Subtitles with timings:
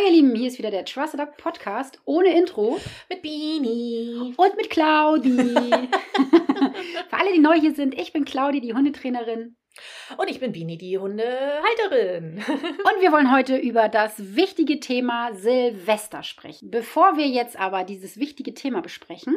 [0.00, 4.32] Hallo ihr Lieben, hier ist wieder der Trusted Dog Podcast ohne Intro Mit Beanie.
[4.34, 5.36] und mit Claudi.
[7.10, 9.56] Für alle, die neu hier sind, ich bin Claudi, die Hundetrainerin.
[10.16, 12.42] Und ich bin Beanie, die Hundehalterin.
[12.48, 16.70] Und wir wollen heute über das wichtige Thema Silvester sprechen.
[16.70, 19.36] Bevor wir jetzt aber dieses wichtige Thema besprechen,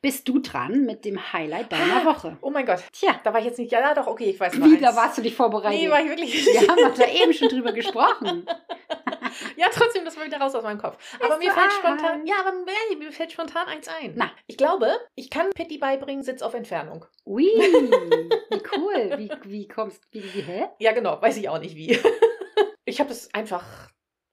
[0.00, 2.36] bist du dran mit dem Highlight deiner Woche.
[2.42, 2.82] Oh mein Gott.
[2.92, 3.72] Tja, Da war ich jetzt nicht.
[3.72, 4.96] Ja, doch, okay, ich weiß mal wieder eins.
[4.96, 5.80] warst du dich vorbereitet.
[5.80, 8.46] Nee, war ich wirklich wir haben doch da eben schon drüber gesprochen.
[9.56, 10.98] Ja, trotzdem, das war wieder raus aus meinem Kopf.
[11.20, 12.26] Aber mir fällt spontan.
[12.26, 12.52] Ja, aber
[12.98, 14.14] mir, fällt spontan eins ein.
[14.16, 14.30] Na.
[14.46, 17.06] Ich glaube, ich kann Pitti beibringen, Sitz auf Entfernung.
[17.24, 19.18] Ui, wie cool.
[19.18, 20.68] Wie, wie kommst wie, wie, hä?
[20.78, 21.98] Ja, genau, weiß ich auch nicht wie.
[22.84, 23.64] ich habe es einfach,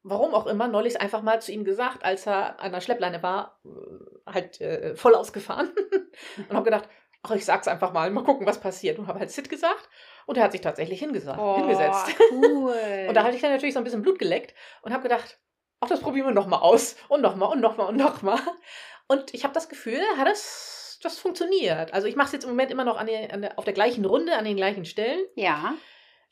[0.03, 3.59] warum auch immer, neulich einfach mal zu ihm gesagt, als er an der Schleppleine war,
[3.65, 5.69] äh, halt äh, voll ausgefahren.
[6.37, 6.89] und habe gedacht,
[7.23, 8.99] ach, ich sag's einfach mal, mal gucken, was passiert.
[8.99, 9.89] Und habe halt Sit gesagt
[10.29, 12.15] und er hat sich tatsächlich hingesagt, hingesetzt.
[12.31, 12.75] cool.
[13.07, 15.39] Und da hatte ich dann natürlich so ein bisschen Blut geleckt und habe gedacht,
[15.79, 16.95] ach, das probieren wir nochmal aus.
[17.07, 18.39] Und nochmal und nochmal und nochmal.
[19.07, 21.95] Und ich habe das Gefühl, hat das, das funktioniert.
[21.95, 23.73] Also ich mache es jetzt im Moment immer noch an der, an der, auf der
[23.73, 25.19] gleichen Runde, an den gleichen Stellen.
[25.35, 25.73] ja.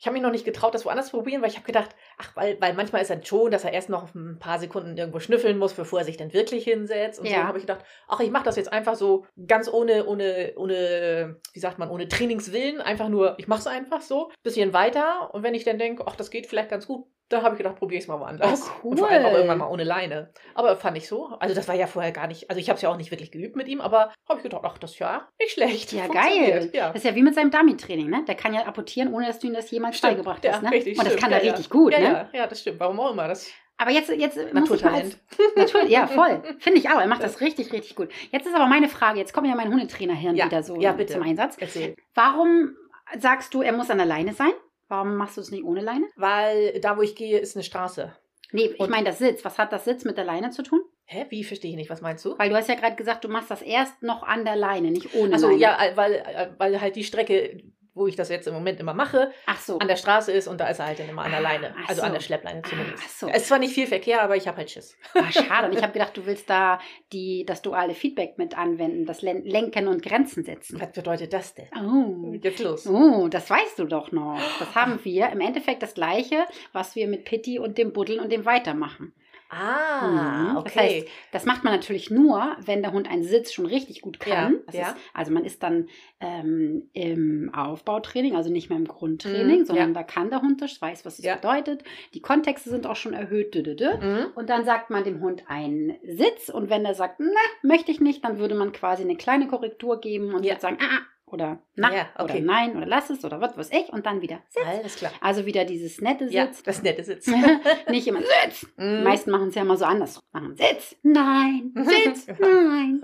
[0.00, 2.36] Ich habe mich noch nicht getraut, das woanders zu probieren, weil ich habe gedacht, ach,
[2.36, 5.58] weil, weil manchmal ist dann schon, dass er erst noch ein paar Sekunden irgendwo schnüffeln
[5.58, 7.18] muss, bevor er sich dann wirklich hinsetzt.
[7.18, 7.38] Und Ja.
[7.38, 11.40] so habe ich gedacht, ach, ich mache das jetzt einfach so ganz ohne, ohne, ohne,
[11.52, 12.80] wie sagt man, ohne Trainingswillen.
[12.80, 15.34] Einfach nur, ich mache es einfach so, bisschen weiter.
[15.34, 17.76] Und wenn ich dann denke, ach, das geht vielleicht ganz gut, dann habe ich gedacht,
[17.76, 18.70] probiere ich es mal woanders.
[18.82, 19.36] Oh, Und vor allem auch cool.
[19.36, 20.30] irgendwann mal ohne Leine.
[20.54, 21.26] Aber fand ich so.
[21.40, 23.30] Also das war ja vorher gar nicht, also ich habe es ja auch nicht wirklich
[23.30, 25.92] geübt mit ihm, aber habe ich gedacht, ach, das ist ja nicht schlecht.
[25.92, 26.70] Ja, geil.
[26.72, 26.88] Ja.
[26.88, 28.24] Das ist ja wie mit seinem Dummy-Training, ne?
[28.26, 30.14] Der kann ja apportieren, ohne dass du ihm das jemals Stimmt.
[30.14, 30.70] beigebracht Ja, hast, ne?
[30.70, 31.22] richtig, Und das stimmt.
[31.22, 31.52] kann ja, er ja.
[31.52, 32.28] richtig gut, ja, ne?
[32.32, 32.80] Ja, ja, das stimmt.
[32.80, 33.28] Warum auch immer.
[33.28, 35.18] Das Aber jetzt, jetzt Naturtalent.
[35.54, 36.42] Natur, ja, voll.
[36.60, 36.98] Finde ich auch.
[37.00, 38.08] Er macht das richtig, richtig gut.
[38.30, 41.12] Jetzt ist aber meine Frage, jetzt kommt ja mein Hundetrainerhirn Ja, wieder so ja, bitte.
[41.14, 41.56] zum Einsatz.
[41.60, 41.94] Erzähl.
[42.14, 42.74] Warum
[43.18, 44.52] sagst du, er muss an der Leine sein?
[44.88, 46.06] Warum machst du es nicht ohne Leine?
[46.16, 48.12] Weil da, wo ich gehe, ist eine Straße.
[48.52, 49.44] Nee, ich Und- meine das Sitz.
[49.44, 50.80] Was hat das Sitz mit der Leine zu tun?
[51.04, 51.26] Hä?
[51.30, 51.90] Wie verstehe ich nicht?
[51.90, 52.38] Was meinst du?
[52.38, 55.14] Weil du hast ja gerade gesagt, du machst das erst noch an der Leine, nicht
[55.14, 55.60] ohne Also Leine.
[55.60, 57.62] ja, weil, äh, weil halt die Strecke,
[57.98, 59.78] wo ich das jetzt im Moment immer mache, Ach so.
[59.78, 61.74] an der Straße ist und da ist er halt dann immer an der Ah, Leine.
[61.82, 62.06] ach Also so.
[62.06, 63.02] an der Schleppleine zumindest.
[63.04, 63.28] Ach so.
[63.28, 64.96] Es ist zwar nicht viel Verkehr, aber ich habe halt Schiss.
[65.14, 65.66] Ah, schade.
[65.68, 66.78] Und ich habe gedacht, du willst da
[67.12, 70.80] die, das duale Feedback mit anwenden, das Len Lenken und Grenzen setzen.
[70.80, 71.66] Was bedeutet das denn?
[71.76, 72.32] Oh.
[72.42, 72.86] Jetzt los.
[72.86, 74.38] Oh, das weißt du doch noch.
[74.58, 78.30] Das haben wir im Endeffekt das gleiche, was wir mit Pitti und dem Buddeln und
[78.30, 79.12] dem Weitermachen.
[79.50, 80.56] Ah, Mhm.
[80.58, 80.62] okay.
[80.74, 84.20] Das heißt, das macht man natürlich nur, wenn der Hund einen Sitz schon richtig gut
[84.20, 84.58] kann.
[84.72, 84.88] Ja, ja.
[84.90, 85.88] Ist, also man ist dann
[86.20, 89.94] ähm, im Aufbautraining, also nicht mehr im Grundtraining, Mhm, sondern ja.
[89.94, 91.82] da kann der Hund das, weiß, was es bedeutet.
[92.14, 93.54] Die Kontexte sind auch schon erhöht.
[93.54, 93.88] Dü, dü, dü.
[93.96, 94.26] mhm.
[94.34, 97.26] Und dann sagt man dem Hund einen Sitz und wenn er sagt, na,
[97.62, 100.58] möchte ich nicht, dann würde man quasi eine kleine Korrektur geben und Ja.
[100.60, 101.00] sagen, ah,
[101.32, 102.34] oder na, Ja, okay.
[102.38, 104.64] oder nein, oder lass es, oder was weiß ich, und dann wieder Sitz.
[104.66, 105.12] Alles klar.
[105.20, 106.62] Also wieder dieses nette Ja, Sitz.
[106.62, 107.26] das nette Sitz.
[107.88, 108.66] nicht immer Sitz.
[108.78, 109.02] Die Mhm.
[109.04, 110.20] meisten machen es ja immer so anders.
[110.32, 113.00] Machen Sitz, nein, Sitz, nein.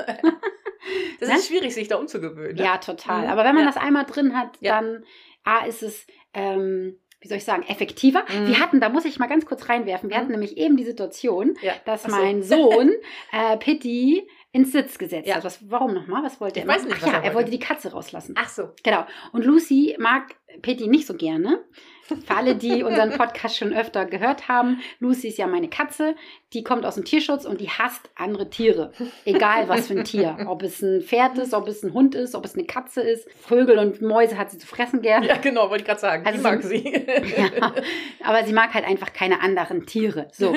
[1.21, 1.37] Das Ne?
[1.37, 2.57] ist schwierig, sich da umzugewöhnen.
[2.57, 2.62] ne?
[2.62, 3.23] Ja, total.
[3.25, 3.31] Mhm.
[3.31, 3.71] Aber wenn man Ja.
[3.71, 4.81] das einmal drin hat, Ja.
[4.81, 5.05] dann
[5.45, 8.25] A, ist es, ähm, wie soll ich sagen, effektiver.
[8.29, 8.49] Mhm.
[8.49, 10.21] Wir hatten, da muss ich mal ganz kurz reinwerfen, wir Mhm.
[10.21, 11.73] hatten nämlich eben die Situation, Ja.
[11.87, 12.11] dass so.
[12.11, 12.93] mein Sohn
[13.33, 15.35] äh, Pitti ins Sitz gesetzt Ja.
[15.37, 15.45] hat.
[15.45, 16.23] Was, warum nochmal?
[16.23, 16.69] Was wollte Ich er?
[16.73, 17.51] weiß nicht, Ach was ja, er er wollte wollte.
[17.51, 18.35] die Katze rauslassen.
[18.39, 18.71] Ach so.
[18.85, 19.05] Genau.
[19.33, 21.63] Und Lucy mag Pitti nicht so gerne.
[22.05, 26.15] Für alle, die unseren Podcast schon öfter gehört haben, Lucy ist ja meine Katze.
[26.55, 28.93] Die kommt aus dem Tierschutz und die hasst andere Tiere.
[29.25, 30.37] Egal was für ein Tier.
[30.47, 33.29] Ob es ein Pferd ist, ob es ein Hund ist, ob es eine Katze ist.
[33.41, 35.25] Vögel und Mäuse hat sie zu fressen gern.
[35.25, 36.25] Ja, genau, wollte ich gerade sagen.
[36.25, 36.85] Also die mag sie.
[37.35, 37.73] Ja,
[38.23, 40.29] aber sie mag halt einfach keine anderen Tiere.
[40.33, 40.55] So.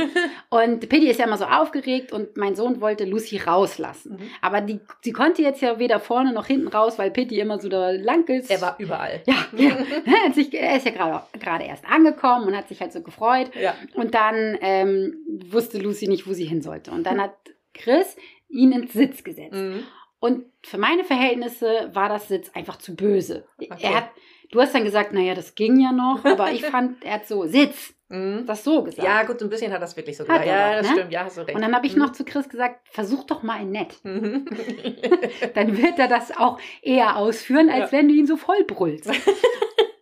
[0.49, 4.13] Und Pitti ist ja immer so aufgeregt und mein Sohn wollte Lucy rauslassen.
[4.13, 4.29] Mhm.
[4.41, 7.69] Aber die, sie konnte jetzt ja weder vorne noch hinten raus, weil Pitti immer so
[7.69, 8.51] da lang ist.
[8.51, 9.21] Er war überall.
[9.25, 9.77] Ja, ja.
[10.05, 13.49] Er ist ja gerade gerade erst angekommen und hat sich halt so gefreut.
[13.59, 13.73] Ja.
[13.93, 15.15] Und dann ähm,
[15.49, 16.91] wusste Lucy nicht, wo sie hin sollte.
[16.91, 17.35] Und dann hat
[17.73, 18.15] Chris
[18.49, 19.53] ihn ins Sitz gesetzt.
[19.55, 19.83] Mhm.
[20.19, 23.45] Und für meine Verhältnisse war das Sitz einfach zu böse.
[23.59, 23.77] Okay.
[23.81, 24.09] Er hat,
[24.51, 27.45] du hast dann gesagt, naja, das ging ja noch, aber ich fand, er hat so
[27.45, 28.45] Sitz, Mhm.
[28.45, 29.05] das so gesagt.
[29.05, 30.47] Ja, gut, ein bisschen hat das wirklich so Hat gesagt.
[30.47, 30.93] Ja, das ne?
[30.93, 31.53] stimmt, ja, hast du recht.
[31.55, 32.03] Und dann habe ich Mhm.
[32.03, 33.95] noch zu Chris gesagt, versuch doch mal ein Nett.
[34.03, 34.45] Mhm.
[35.55, 37.97] Dann wird er das auch eher ausführen, als Ja.
[37.97, 39.11] wenn du ihn so voll brüllst.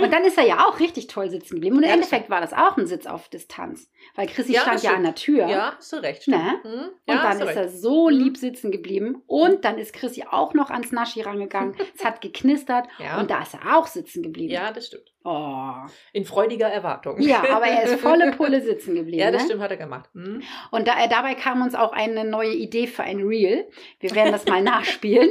[0.00, 1.76] Und dann ist er ja auch richtig toll sitzen geblieben.
[1.76, 3.90] Und im Ja, Endeffekt war das auch ein Sitz auf Distanz.
[4.14, 5.46] Weil Chrissy Ja, stand ja an der Tür.
[5.48, 6.28] ja, hast du recht.
[6.28, 6.36] Ne?
[6.64, 6.70] Mhm.
[6.70, 7.58] Und Ja, dann hast du ist recht.
[7.58, 9.22] er so lieb sitzen geblieben.
[9.26, 11.74] Und dann ist Chrissy auch noch ans Naschi rangegangen.
[11.96, 12.86] es hat geknistert.
[13.18, 14.52] Und da ist er auch sitzen geblieben.
[14.52, 15.12] ja, das stimmt.
[15.24, 15.72] Oh.
[16.12, 17.20] In freudiger Erwartung.
[17.20, 19.18] Ja, aber er ist volle Pulle sitzen geblieben.
[19.18, 19.48] Ja, das ne?
[19.48, 20.08] stimmt, hat er gemacht.
[20.14, 20.42] Mhm.
[20.70, 23.68] Und da, äh, dabei kam uns auch eine neue Idee für ein Reel.
[24.00, 25.28] Wir werden das mal nachspielen,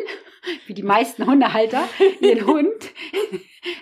[0.67, 1.87] wie die meisten Hundehalter
[2.19, 2.91] ihren Hund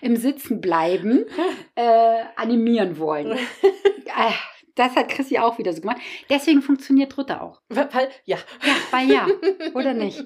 [0.02, 1.26] im Sitzen bleiben
[1.76, 3.32] äh, animieren wollen.
[3.32, 3.38] Äh,
[4.78, 6.02] Das hat Chrissy auch wieder so gemacht.
[6.30, 7.62] Deswegen funktioniert Rutte auch.
[7.70, 8.36] Weil, ja.
[8.62, 9.26] Ja, weil ja.
[9.74, 10.22] Oder nicht?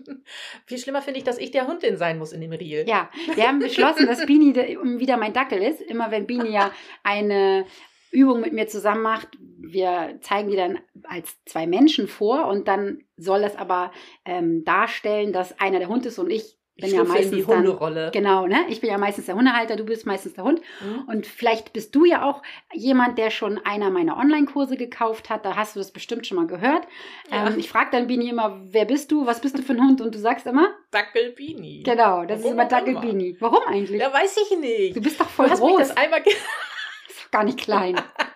[0.65, 2.83] Viel schlimmer finde ich, dass ich der Hundin sein muss in dem Reel.
[2.89, 5.81] Ja, wir haben beschlossen, dass Bini de- wieder mein Dackel ist.
[5.81, 6.71] Immer wenn Bini ja
[7.03, 7.67] eine
[8.09, 9.27] Übung mit mir zusammen macht,
[9.59, 13.91] wir zeigen die dann als zwei Menschen vor und dann soll das aber
[14.25, 17.38] ähm, darstellen, dass einer der Hund ist und ich Ich bin ja schlüpfe in meistens
[17.38, 18.12] die dann, Hunderolle.
[18.14, 18.66] Genau, ne?
[18.70, 20.62] Ich bin ja meistens der Hundehalter, du bist meistens der Hund.
[20.81, 21.08] Mhm.
[21.08, 22.42] Und vielleicht bist du ja auch
[22.74, 25.46] jemand, der schon einer meiner Online-Kurse gekauft hat.
[25.46, 26.88] Da hast du das bestimmt schon mal gehört.
[27.31, 27.48] Ja.
[27.48, 29.26] Ähm, ich frage dann Bini immer, wer bist du?
[29.26, 30.02] Was bist du für ein Hund?
[30.02, 31.84] Und du sagst immer, Dackelbini.
[31.84, 33.02] genau, das ist Warum immer auch Dackel immer.
[33.02, 33.36] Bini.
[33.40, 34.00] Warum eigentlich?
[34.02, 34.96] Ja, weiß ich nicht.
[34.96, 35.88] Du bist doch voll Du hast mich groß.
[35.90, 36.22] das einmal.
[37.10, 38.00] Ist gar nicht klein.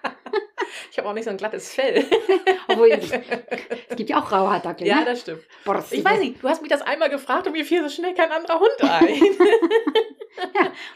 [0.93, 2.05] Ich habe auch nicht so ein glattes Fell.
[2.67, 3.09] Obwohl, es
[3.89, 5.05] es gibt ja auch Rauhaardackel, ja, ne?
[5.05, 5.41] das stimmt.
[5.65, 5.99] Borstige.
[5.99, 8.31] Ich weiß nicht, du hast mich das einmal gefragt und mir fiel so schnell kein
[8.31, 9.19] anderer Hund ein.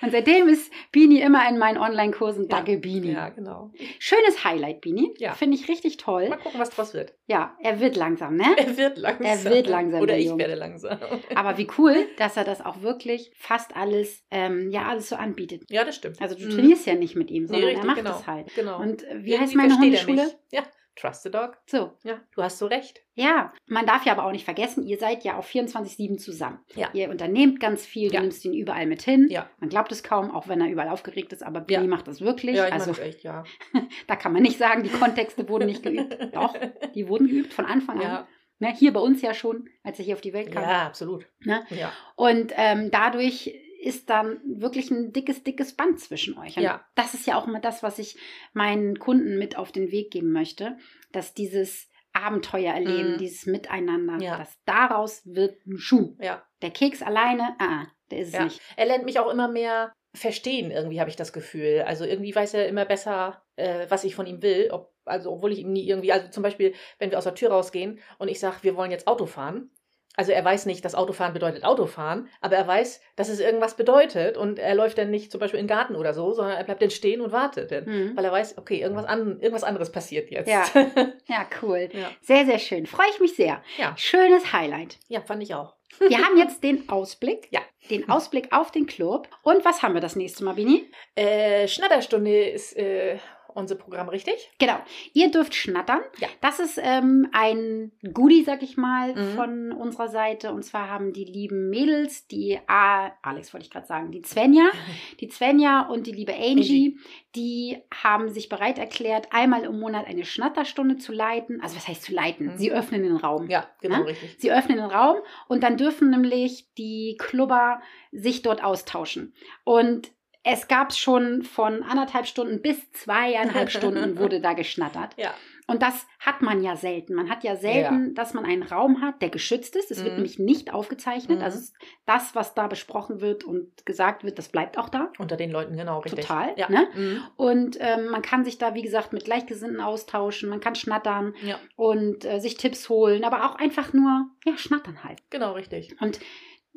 [0.01, 2.57] Und seitdem ist Bini immer in meinen Online-Kursen Ja.
[2.57, 3.11] Dackel Bini.
[3.13, 3.71] ja, genau.
[3.99, 5.13] Schönes Highlight, Bini.
[5.17, 5.33] Ja.
[5.33, 6.29] Finde ich richtig toll.
[6.29, 7.13] Mal gucken, was draus wird.
[7.27, 8.45] Ja, er wird langsam, ne?
[8.57, 9.25] Er wird langsam.
[9.25, 10.97] Er wird langsam, Oder der ich werde langsam.
[11.35, 15.63] Aber wie cool, dass er das auch wirklich fast alles, ähm, ja, alles so anbietet.
[15.69, 16.21] Ja, das stimmt.
[16.21, 16.49] Also du Mhm.
[16.51, 18.17] trainierst ja nicht mit ihm, Nee, sondern richtig, er macht genau.
[18.19, 18.55] es halt.
[18.55, 18.79] Genau.
[18.79, 20.31] Und wie Irgendwie heißt meine Hundeschule?
[20.51, 20.63] Ja,
[20.99, 21.57] Trust the Dog.
[21.67, 23.01] So, Ja, du hast so recht.
[23.13, 23.53] ja.
[23.67, 26.59] Man darf ja aber auch nicht vergessen, ihr seid ja auf 24-7 zusammen.
[26.75, 26.89] Ja.
[26.93, 28.21] Ihr unternehmt ganz viel, du Ja.
[28.21, 29.27] nimmst ihn überall mit hin.
[29.29, 29.49] Ja.
[29.59, 31.87] Man glaubt es kaum, auch wenn er überall aufgeregt ist, aber Billy Ja.
[31.87, 32.55] macht das wirklich.
[32.55, 33.43] Ja, ich also echt, ja.
[34.07, 36.17] da kann man nicht sagen, die Kontexte wurden nicht geübt.
[36.33, 36.55] Doch,
[36.95, 38.01] die wurden geübt von Anfang an.
[38.03, 38.27] Ja,
[38.59, 40.63] Ne, hier bei uns ja schon, als er hier auf die Welt kam.
[40.63, 41.27] ja absolut.
[41.41, 41.63] Ne?
[41.69, 41.93] Ja.
[42.15, 46.57] Und ähm, dadurch ist dann wirklich ein dickes, dickes Band zwischen euch.
[46.57, 46.85] Und Ja.
[46.95, 48.17] das ist ja auch immer das, was ich
[48.53, 50.77] meinen Kunden mit auf den Weg geben möchte,
[51.11, 53.17] dass dieses Abenteuer erleben, Mhm.
[53.17, 54.37] dieses Miteinander, Ja.
[54.37, 56.15] dass daraus wird ein Schuh.
[56.19, 56.43] ja.
[56.63, 58.43] Der Keks alleine, ah, der ist es Ja.
[58.45, 58.59] nicht.
[58.77, 61.83] Er lernt mich auch immer mehr verstehen, irgendwie habe ich das Gefühl.
[61.85, 64.69] Also irgendwie weiß er immer besser, äh, was ich von ihm will.
[64.71, 67.49] Ob, also obwohl ich ihm nie irgendwie, also zum Beispiel, wenn wir aus der Tür
[67.51, 69.69] rausgehen und ich sage, wir wollen jetzt Auto fahren.
[70.17, 74.35] Also er weiß nicht, dass Autofahren bedeutet Autofahren, aber er weiß, dass es irgendwas bedeutet
[74.35, 76.81] und er läuft dann nicht zum Beispiel in den Garten oder so, sondern er bleibt
[76.81, 77.71] dann stehen und wartet.
[77.71, 78.17] Dann, Mhm.
[78.17, 80.49] Weil er weiß, okay, irgendwas, an, irgendwas anderes passiert jetzt.
[80.49, 80.65] Ja.
[81.27, 81.87] Ja, cool.
[81.93, 82.09] ja.
[82.21, 82.85] Sehr, sehr schön.
[82.85, 83.61] Freue ich mich sehr.
[83.77, 83.93] Ja.
[83.95, 84.97] Schönes Highlight.
[85.07, 85.75] ja, fand ich auch.
[85.99, 87.47] Wir haben jetzt den Ausblick.
[87.51, 87.61] Ja.
[87.89, 89.27] Den Ausblick auf den Club.
[89.41, 90.89] Und was haben wir das nächste Mal, Bini?
[91.15, 93.17] Äh, Schnatterstunde ist äh,
[93.57, 94.49] unser Programm, richtig?
[94.59, 94.77] Genau.
[95.13, 96.01] Ihr dürft schnattern.
[96.19, 96.27] Ja.
[96.41, 99.35] Das ist ähm, ein Goodie, sag ich mal, Mhm.
[99.35, 100.51] von unserer Seite.
[100.53, 104.69] Und zwar haben die lieben Mädels, die ah, Alex wollte ich gerade sagen, die Svenja,
[105.19, 106.97] die Svenja und die liebe Angie,
[107.35, 111.61] die haben sich bereit erklärt, einmal im Monat eine Schnatterstunde zu leiten.
[111.61, 112.47] Also was heißt zu leiten?
[112.53, 112.57] Mhm.
[112.57, 113.49] Sie öffnen den Raum.
[113.49, 114.05] Ja, genau, Ne?
[114.07, 114.35] richtig.
[114.39, 115.17] Sie öffnen den Raum
[115.47, 117.81] und dann dürfen nämlich die Klubber
[118.11, 119.33] sich dort austauschen.
[119.63, 120.11] Und
[120.49, 125.13] es gab schon von anderthalb Stunden bis zweieinhalb Stunden wurde da geschnattert.
[125.17, 125.33] Ja.
[125.69, 127.13] Und das hat man ja selten.
[127.13, 129.91] Man hat ja selten, dass man einen Raum hat, der geschützt ist.
[129.91, 130.19] Es wird Mhm.
[130.19, 131.39] nämlich nicht aufgezeichnet.
[131.39, 131.43] Mhm.
[131.43, 131.73] Also es-
[132.05, 135.11] das, was da besprochen wird und gesagt wird, das bleibt auch da.
[135.17, 136.25] Unter den Leuten, genau, richtig.
[136.25, 136.69] Total, Ja.
[136.69, 136.87] ne?
[136.95, 137.21] Mhm.
[137.35, 141.59] Und ähm, man kann sich da, wie gesagt, mit Gleichgesinnten austauschen, man kann schnattern ja,
[141.75, 145.19] und äh, sich Tipps holen, aber auch einfach nur, ja, schnattern halt.
[145.29, 145.97] genau, richtig.
[146.01, 146.21] Und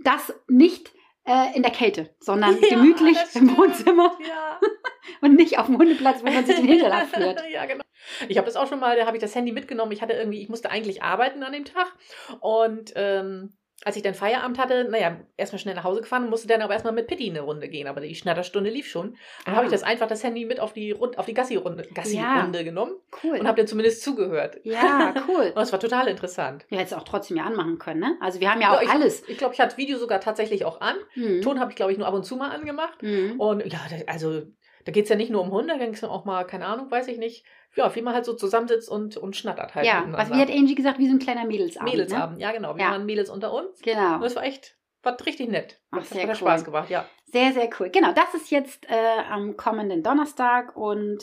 [0.02, 0.92] das nicht
[1.24, 3.56] äh, in der Kälte, sondern Ja, gemütlich im.
[3.56, 4.60] Wohnzimmer Ja.
[5.20, 7.42] und nicht auf dem Hundeplatz, wo man sich den Hintern abführt.
[7.50, 7.84] ja, genau.
[8.28, 9.92] Ich habe das auch schon mal, da habe ich das Handy mitgenommen.
[9.92, 11.92] Ich hatte irgendwie, ich musste eigentlich arbeiten an dem Tag.
[12.40, 13.52] Und ähm,
[13.84, 16.74] als ich dann Feierabend hatte, naja, erstmal schnell nach Hause gefahren und musste dann aber
[16.74, 17.86] erstmal mit Pitti eine Runde gehen.
[17.88, 19.16] Aber die Schnatterstunde lief schon.
[19.46, 19.74] Dann habe ich Ah.
[19.74, 22.64] das einfach das Handy mit auf die, Rund- auf die Gassi-Runde Gassi-Runde Ja.
[22.64, 22.92] genommen
[23.24, 23.38] Cool.
[23.38, 24.58] und habe dann zumindest zugehört.
[24.64, 25.52] ja, cool.
[25.54, 26.66] Und es war total interessant.
[26.68, 28.16] Ja, hättest du auch trotzdem ja anmachen können, ne?
[28.20, 29.26] Also wir haben ja auch ich, alles.
[29.28, 30.96] Ich glaube, ich hatte das Video sogar tatsächlich auch an.
[31.14, 31.40] Mhm.
[31.42, 33.02] Ton habe ich, glaube ich, nur ab und zu mal angemacht.
[33.02, 33.40] Mhm.
[33.40, 34.42] Und ja, also
[34.84, 36.90] da geht es ja nicht nur um Hunde, da ging es auch mal, keine Ahnung,
[36.90, 37.44] weiß ich nicht,
[37.76, 39.86] ja, wie man halt so zusammensitzt und, und schnattert halt.
[39.86, 41.88] Ja, was, wie hat Angie gesagt, wie so ein kleiner Mädelsabend.
[41.92, 41.96] Ne?
[41.98, 42.76] Mädelsabend, ja genau.
[42.76, 42.90] Wir Ja.
[42.92, 43.76] waren Mädels unter uns.
[43.78, 44.18] Und Genau.
[44.18, 45.80] das war echt, war richtig nett.
[45.90, 46.34] Ach, sehr hat cool.
[46.36, 47.06] Spaß gemacht, ja.
[47.26, 47.90] Sehr, sehr cool.
[47.90, 51.22] Genau, das ist jetzt äh, am kommenden Donnerstag und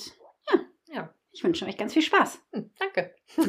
[0.51, 0.59] ja,
[0.95, 1.13] Ja.
[1.31, 2.39] ich wünsche euch ganz viel Spaß.
[2.53, 3.13] Hm, danke.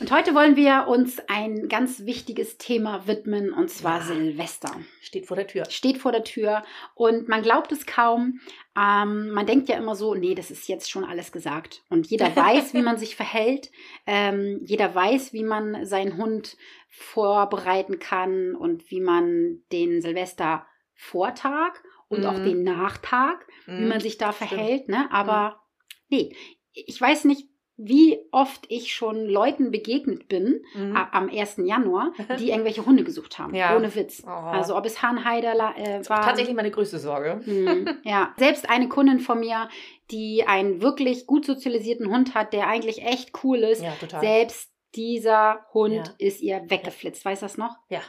[0.00, 4.04] Und heute wollen wir uns ein ganz wichtiges Thema widmen und zwar Ja.
[4.06, 4.70] Silvester.
[5.02, 5.64] Steht vor der Tür.
[5.68, 6.62] Steht vor der Tür
[6.94, 8.40] und man glaubt es kaum.
[8.74, 11.82] Ähm, man denkt ja immer so, nee, das ist jetzt schon alles gesagt.
[11.90, 13.70] Und jeder weiß, wie man sich verhält.
[14.06, 16.56] Ähm, jeder weiß, wie man seinen Hund
[16.88, 22.44] vorbereiten kann und wie man den Silvestervortag und auch Mhm.
[22.44, 23.88] den Nachtag, wie Mhm.
[23.88, 24.88] man sich da verhält.
[24.88, 25.08] Ne?
[25.12, 25.60] Aber
[26.08, 26.34] nee,
[26.72, 30.96] ich weiß nicht, wie oft ich schon Leuten begegnet bin Mhm.
[30.96, 31.66] am 1.
[31.66, 33.54] Januar, die irgendwelche Hunde gesucht haben.
[33.54, 33.76] Ja.
[33.76, 34.22] Ohne Witz.
[34.26, 34.30] Oh.
[34.30, 36.22] Also ob es Hahnheider äh, war.
[36.22, 37.40] Tatsächlich meine größte Sorge.
[37.44, 39.68] Hm, ja, selbst eine Kundin von mir,
[40.10, 44.20] die einen wirklich gut sozialisierten Hund hat, der eigentlich echt cool ist, Ja, total.
[44.20, 46.14] selbst dieser Hund Ja.
[46.18, 47.24] ist ihr weggeflitzt.
[47.24, 47.76] Weißt du das noch?
[47.90, 48.00] Ja.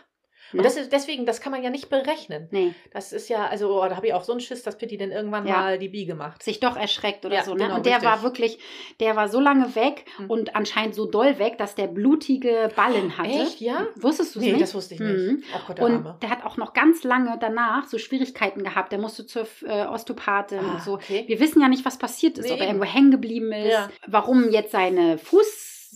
[0.53, 2.47] Und das ist deswegen, das kann man ja nicht berechnen.
[2.51, 4.97] Nee, Das ist ja, also oh, da habe ich auch so einen Schiss, dass Pitti
[4.97, 5.57] dann irgendwann Ja.
[5.57, 6.43] mal die Biege macht.
[6.43, 7.53] sich doch erschreckt oder Ja, so.
[7.53, 7.63] Ne?
[7.65, 8.09] genau, und der richtig.
[8.09, 8.59] war wirklich,
[8.99, 10.29] der war so lange weg Hm.
[10.29, 13.29] und anscheinend so doll weg, dass der blutige Ballen hatte.
[13.29, 13.87] Echt, ja?
[13.95, 14.61] Wusstest du Nee, nicht?
[14.61, 15.17] das wusste ich nicht.
[15.17, 15.43] Mhm.
[15.55, 16.17] Ach Gott, der Und Arme.
[16.21, 18.91] der hat auch noch ganz lange danach so Schwierigkeiten gehabt.
[18.91, 20.93] Der musste zur äh, Osteopathin Ah, und so.
[20.93, 21.23] okay.
[21.27, 23.77] Wir wissen ja nicht, was passiert ist, Nee, ob er irgendwo hängen geblieben ist,
[24.07, 25.17] warum jetzt seine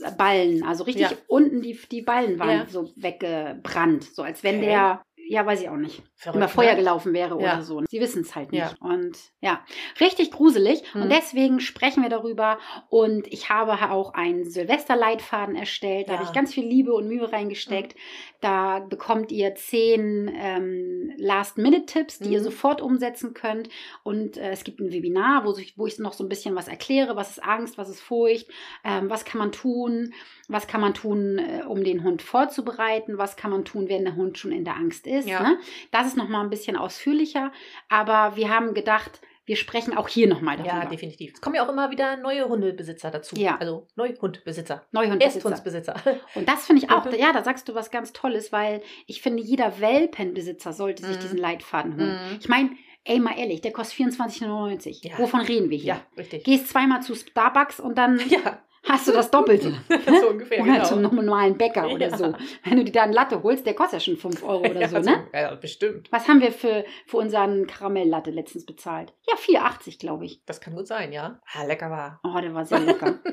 [0.02, 1.18] Fußballen, also richtig Ja.
[1.28, 2.68] unten die, die Ballen waren Ja.
[2.68, 4.66] so weggebrannt, so als wenn Okay.
[4.66, 5.02] der,
[5.32, 6.78] ja, weiß ich auch nicht, Verrückt, über Feuer ne?
[6.78, 7.54] gelaufen wäre Ja.
[7.54, 7.82] oder so.
[7.90, 8.60] Sie wissen es halt nicht.
[8.62, 8.76] Ja.
[8.82, 9.64] Und ja,
[10.02, 10.84] richtig gruselig.
[10.94, 11.04] Mhm.
[11.04, 12.60] Und deswegen sprechen wir darüber.
[12.90, 16.10] Und ich habe auch einen Silvesterleitfaden erstellt.
[16.10, 16.18] Da Ja.
[16.18, 16.20] Mhm.
[16.22, 17.96] habe ich ganz viel Liebe und Mühe reingesteckt.
[18.42, 22.44] Da bekommt ihr zehn ähm, Last-Minute-Tipps, die ihr Mhm.
[22.44, 23.70] sofort umsetzen könnt.
[24.04, 26.68] Und äh, es gibt ein Webinar, wo ich, wo ich noch so ein bisschen was
[26.68, 27.16] erkläre.
[27.16, 28.50] Was ist Angst, was ist Furcht,
[28.84, 30.14] ähm, was kann man tun,
[30.48, 34.16] was kann man tun, äh, um den Hund vorzubereiten, was kann man tun, wenn der
[34.16, 35.21] Hund schon in der Angst ist.
[35.28, 35.42] Ja.
[35.44, 35.58] Ne?
[35.92, 37.52] Das ist nochmal ein bisschen ausführlicher.
[37.90, 40.74] Aber wir haben gedacht, wir sprechen auch hier nochmal darüber.
[40.76, 41.34] Ja, definitiv.
[41.34, 43.36] Es kommen ja auch immer wieder neue Hundebesitzer dazu.
[43.36, 43.58] Ja.
[43.58, 44.86] Also Neuhundbesitzer.
[44.92, 45.50] Neuhundbesitzer.
[45.50, 45.96] Ersthundsbesitzer.
[46.36, 47.16] Und das finde ich auch, Mhm.
[47.16, 51.22] ja, da sagst du was ganz Tolles, weil ich finde, jeder Welpenbesitzer sollte sich Mhm.
[51.22, 52.20] diesen Leitfaden holen.
[52.32, 52.38] Mhm.
[52.40, 52.70] Ich meine,
[53.04, 55.04] ey, mal ehrlich, der kostet 24,99.
[55.10, 55.18] Ja.
[55.18, 55.96] Wovon reden wir hier?
[55.96, 56.44] Ja, richtig.
[56.44, 59.74] Gehst zweimal zu Starbucks und dann Ja, hast du das Doppelte.
[60.22, 60.62] so ungefähr.
[60.62, 60.86] Oder genau.
[60.86, 62.18] zum normalen Bäcker oder Ja.
[62.18, 62.34] so.
[62.64, 64.88] Wenn du dir da eine Latte holst, der kostet ja schon 5 Euro oder ja,
[64.88, 65.28] so, ne?
[65.34, 66.12] Ja, bestimmt.
[66.12, 69.14] Was haben wir für, für unseren Karamelllatte letztens bezahlt?
[69.28, 70.42] Ja, 4,80 glaube ich.
[70.46, 71.40] Das kann gut sein, ja.
[71.54, 72.20] Ah, lecker war.
[72.24, 73.20] Oh, der war sehr lecker.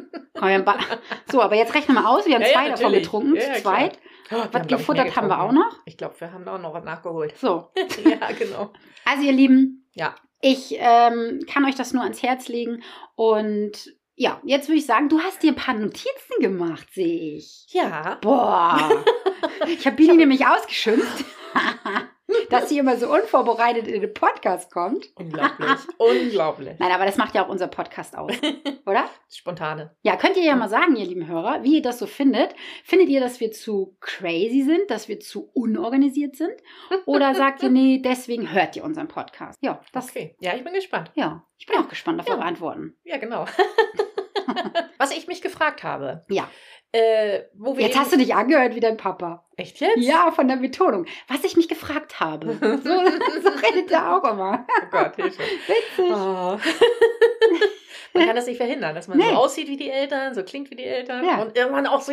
[1.31, 2.25] So, aber jetzt rechnen wir mal aus.
[2.25, 3.99] Wir haben Ja, zwei davon getrunken, zu zweit.
[4.31, 5.79] Oh, Was haben, gefuttert haben wir auch noch.
[5.85, 7.37] Ich glaube, wir haben da auch noch was nachgeholt.
[7.39, 7.71] So,
[8.05, 8.73] ja, genau.
[9.05, 10.15] also ihr Lieben, Ja.
[10.41, 12.85] ich ähm, kann euch das nur ans Herz legen.
[13.17, 17.67] Und ja, jetzt würde ich sagen, du hast dir ein paar Notizen gemacht, sehe ich.
[17.71, 18.19] Ja.
[18.21, 19.05] Boah,
[19.69, 21.25] ich habe Bini nämlich ausgeschimpft,
[22.51, 25.07] dass sie immer so unvorbereitet in den Podcast kommt.
[25.17, 25.71] Unglaublich.
[25.99, 26.79] Unglaublich.
[26.79, 28.33] Nein, aber das macht ja auch unser Podcast aus,
[28.87, 29.09] oder?
[29.31, 29.95] Spontane.
[30.03, 32.55] Ja, könnt ihr ja mal sagen, ihr lieben Hörer, wie ihr das so findet.
[32.85, 36.53] Findet ihr, dass wir zu crazy sind, dass wir zu unorganisiert sind?
[37.07, 39.59] Oder sagt ihr, nee, deswegen hört ihr unseren Podcast?
[39.63, 40.37] Ja, das, Okay.
[40.41, 41.11] Ja, ich bin gespannt.
[41.15, 42.35] ja, ich bin auch gespannt auf Ja.
[42.35, 42.97] eure Antworten.
[43.05, 43.45] Ja, genau.
[44.99, 46.25] Was ich mich gefragt habe.
[46.29, 46.49] Ja.
[46.93, 47.43] Äh,
[47.77, 49.47] Jetzt hast du dich angehört wie dein Papa.
[49.57, 49.99] Echt jetzt?
[49.99, 51.05] Ja, von der Betonung.
[51.29, 52.55] Was ich mich gefragt habe.
[52.83, 54.67] So, so redet er auch immer.
[54.83, 55.43] Oh Gott, Hilfe.
[55.43, 56.11] Witzig.
[56.13, 56.59] Oh.
[58.15, 59.25] man kann das nicht verhindern, dass man Nee.
[59.25, 61.43] so aussieht wie die Eltern, so klingt wie die Eltern Ja.
[61.43, 62.13] und irgendwann auch so,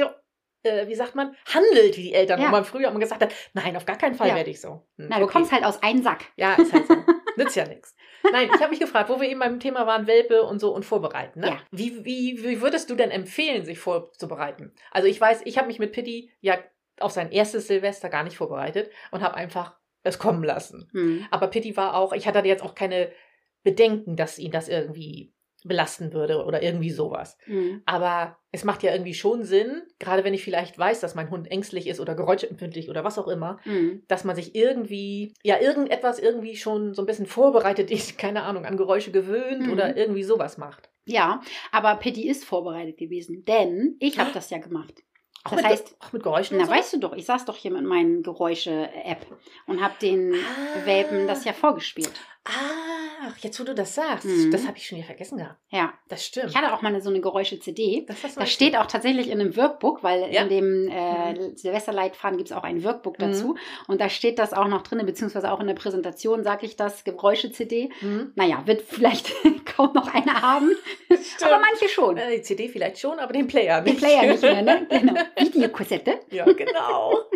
[0.63, 2.47] äh, wie sagt man, handelt wie die Eltern, Ja.
[2.47, 4.35] wo man früher immer gesagt hat, nein, auf gar keinen Fall Ja.
[4.35, 4.85] werde ich so.
[4.97, 5.33] Hm, Na, du okay.
[5.33, 6.25] kommst halt aus einem Sack.
[6.35, 6.95] Ja, ist halt so.
[7.35, 7.95] Nützt ja nichts.
[8.31, 10.85] Nein, ich habe mich gefragt, wo wir eben beim Thema waren, Welpe und so und
[10.85, 11.41] vorbereiten.
[11.41, 11.47] Ne?
[11.47, 11.59] Ja.
[11.71, 14.73] Wie, wie, wie würdest du denn empfehlen, sich vorzubereiten?
[14.91, 16.57] Also ich weiß, ich habe mich mit Pitti ja
[16.99, 20.87] auf sein erstes Silvester gar nicht vorbereitet und habe einfach es kommen lassen.
[20.91, 21.25] Hm.
[21.31, 23.11] Aber Pitti war auch, ich hatte jetzt auch keine
[23.63, 25.34] Bedenken, dass ihn das irgendwie
[25.67, 27.37] belasten würde oder irgendwie sowas.
[27.45, 27.81] Hm.
[27.85, 31.49] Aber es macht ja irgendwie schon Sinn, gerade wenn ich vielleicht weiß, dass mein Hund
[31.51, 34.03] ängstlich ist oder geräuschempfindlich oder was auch immer, Hm.
[34.07, 38.65] dass man sich irgendwie, ja, irgendetwas irgendwie schon so ein bisschen vorbereitet ist, keine Ahnung,
[38.65, 39.73] an Geräusche gewöhnt Mhm.
[39.73, 40.89] oder irgendwie sowas macht.
[41.05, 41.41] Ja,
[41.71, 45.03] aber Pitti ist vorbereitet gewesen, denn ich habe das ja gemacht.
[45.43, 46.71] Auch Das mit, heißt- auch mit Geräuschen Na, so?
[46.71, 49.27] weißt du doch, ich saß doch hier mit meinen Geräusche-App
[49.67, 50.85] und habe den Ah.
[50.85, 52.13] Welpen das ja vorgespielt.
[52.47, 54.51] Ach, jetzt wo du das sagst, Mhm.
[54.51, 55.57] das habe ich schon wieder vergessen gehabt.
[55.71, 56.51] Ja, Das stimmt.
[56.51, 58.05] ich hatte auch mal eine, so eine Geräusche-CD.
[58.07, 60.43] das Das steht auch tatsächlich in einem Workbook, weil Ja.
[60.43, 63.23] in dem äh, Silvesterleitfaden gibt es auch ein Workbook Mhm.
[63.23, 63.55] dazu.
[63.87, 67.03] Und da steht das auch noch drin, beziehungsweise auch in der Präsentation sage ich das,
[67.03, 67.89] Geräusche-CD.
[68.01, 68.31] Mhm.
[68.35, 69.31] Naja, wird vielleicht
[69.65, 70.69] kaum noch eine haben,
[71.09, 71.51] Stimmt.
[71.51, 72.17] aber manche schon.
[72.17, 74.03] Äh, Die CD vielleicht schon, aber den Player Den nicht.
[74.03, 74.87] Player nicht mehr, ne?
[74.89, 75.13] Genau.
[75.39, 76.19] Videokassette.
[76.29, 77.15] ja, genau.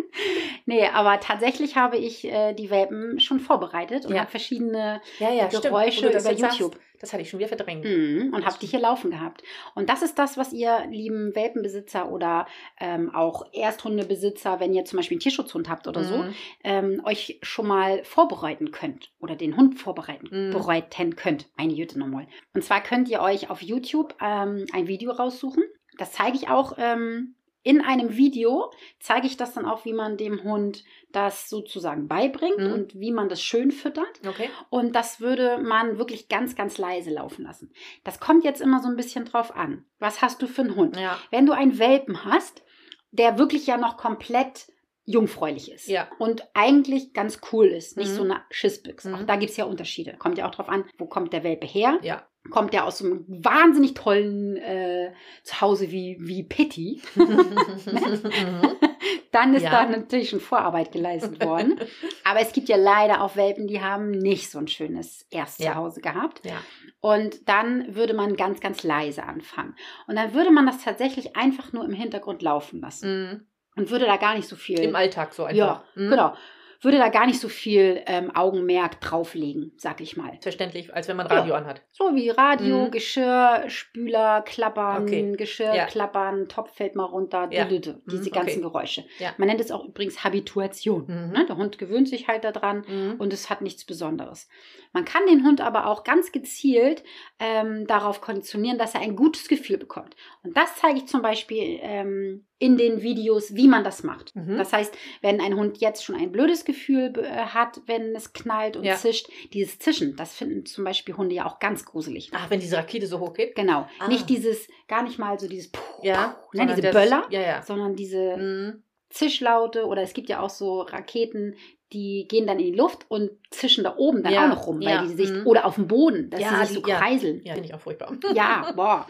[0.66, 4.22] Nee, aber tatsächlich habe ich äh, die Welpen schon vorbereitet und Ja.
[4.22, 5.46] habe verschiedene Ja, ja.
[5.48, 6.78] Geräusche das über sagst, YouTube.
[7.00, 7.84] das hatte ich schon wieder verdrängt.
[7.84, 9.42] Mhm, und habe die hier laufen gehabt.
[9.74, 12.46] Und das ist das, was ihr, lieben Welpenbesitzer oder
[12.78, 16.34] ähm, auch Ersthundebesitzer, wenn ihr zum Beispiel einen Tierschutzhund habt oder so, Mhm.
[16.64, 20.50] ähm, euch schon mal vorbereiten könnt oder den Hund vorbereiten Mhm.
[20.52, 21.48] bereiten könnt.
[21.56, 22.26] Eine Jüte nochmal.
[22.54, 25.64] Und zwar könnt ihr euch auf YouTube ähm, ein Video raussuchen.
[25.98, 30.16] Das zeige ich auch ähm, In einem Video zeige ich das dann auch, wie man
[30.16, 32.72] dem Hund das sozusagen beibringt Mhm.
[32.72, 34.20] und wie man das schön füttert.
[34.26, 34.48] Okay.
[34.70, 37.72] Und das würde man wirklich ganz, ganz leise laufen lassen.
[38.04, 39.84] Das kommt jetzt immer so ein bisschen drauf an.
[39.98, 40.96] Was hast du für einen Hund?
[40.98, 41.18] Ja.
[41.30, 42.62] Wenn du einen Welpen hast,
[43.10, 44.72] der wirklich ja noch komplett
[45.04, 46.08] jungfräulich ist Ja.
[46.18, 48.14] und eigentlich ganz cool ist, nicht Mhm.
[48.16, 49.08] so eine Schissbüchse.
[49.08, 49.14] Mhm.
[49.16, 50.14] Auch da gibt es ja Unterschiede.
[50.18, 51.98] Kommt ja auch drauf an, wo kommt der Welpe her?
[52.02, 52.26] Ja.
[52.48, 55.12] Kommt der aus so einem wahnsinnig tollen äh,
[55.44, 57.02] Zuhause wie, wie Pitti?
[57.14, 57.54] Mhm.
[59.32, 59.70] Dann ist Ja.
[59.70, 61.78] da natürlich schon Vorarbeit geleistet worden.
[62.24, 66.44] Aber es gibt ja leider auch Welpen, die haben nicht so ein schönes Erstzuhause gehabt.
[66.44, 66.56] ja.
[67.02, 69.74] Und dann würde man ganz, ganz leise anfangen.
[70.06, 73.22] Und dann würde man das tatsächlich einfach nur im Hintergrund laufen lassen.
[73.30, 73.46] Mhm.
[73.76, 74.80] Und würde da gar nicht so viel.
[74.80, 75.56] Im Alltag so einfach.
[75.56, 76.10] ja, Mhm.
[76.10, 76.34] genau.
[76.82, 80.38] Würde da gar nicht so viel ähm, Augenmerk drauflegen, sag ich mal.
[80.40, 81.82] Verständlich, als wenn man Radio anhat.
[81.90, 82.90] So wie Radio, Mhm.
[82.90, 85.32] Geschirr, Spüler, Klappern, Okay.
[85.36, 85.84] Geschirr, Ja.
[85.86, 87.64] Klappern, Topf fällt mal runter, Ja.
[87.64, 88.72] düdüdü, diese Mhm, ganzen okay.
[88.72, 89.04] Geräusche.
[89.18, 89.34] Ja.
[89.36, 91.02] Man nennt es auch übrigens Habituation.
[91.06, 91.32] Mhm.
[91.32, 91.46] Ne?
[91.46, 93.16] Der Hund gewöhnt sich halt daran Mhm.
[93.18, 94.48] und es hat nichts Besonderes.
[94.92, 97.04] Man kann den Hund aber auch ganz gezielt
[97.38, 100.16] ähm, darauf konditionieren, dass er ein gutes Gefühl bekommt.
[100.42, 104.34] Und das zeige ich zum Beispiel ähm, in den Videos, wie man das macht.
[104.34, 104.56] Mhm.
[104.58, 104.92] Das heißt,
[105.22, 108.96] wenn ein Hund jetzt schon ein blödes Gefühl äh, hat, wenn es knallt und Ja.
[108.96, 112.30] zischt, dieses Zischen, das finden zum Beispiel Hunde ja auch ganz gruselig.
[112.34, 113.54] Ach, wenn diese Rakete so hoch geht?
[113.54, 113.86] Genau.
[114.00, 114.08] Ah.
[114.08, 116.36] Nicht dieses, gar nicht mal so dieses Puh, Ja.
[116.50, 117.62] Puh, ne, diese das- Böller, Ja, ja.
[117.62, 118.82] sondern diese Mhm.
[119.12, 121.56] Zischlaute oder es gibt ja auch so Raketen,
[121.92, 124.80] die gehen dann in die Luft und zischen da oben dann Ja, auch noch rum,
[124.80, 125.46] ja, weil die sich mhm.
[125.46, 126.98] oder auf dem Boden, dass Ja, sie sich so ja.
[126.98, 127.40] kreiseln.
[127.44, 128.16] Ja, finde ich auch furchtbar.
[128.34, 129.06] Ja, boah.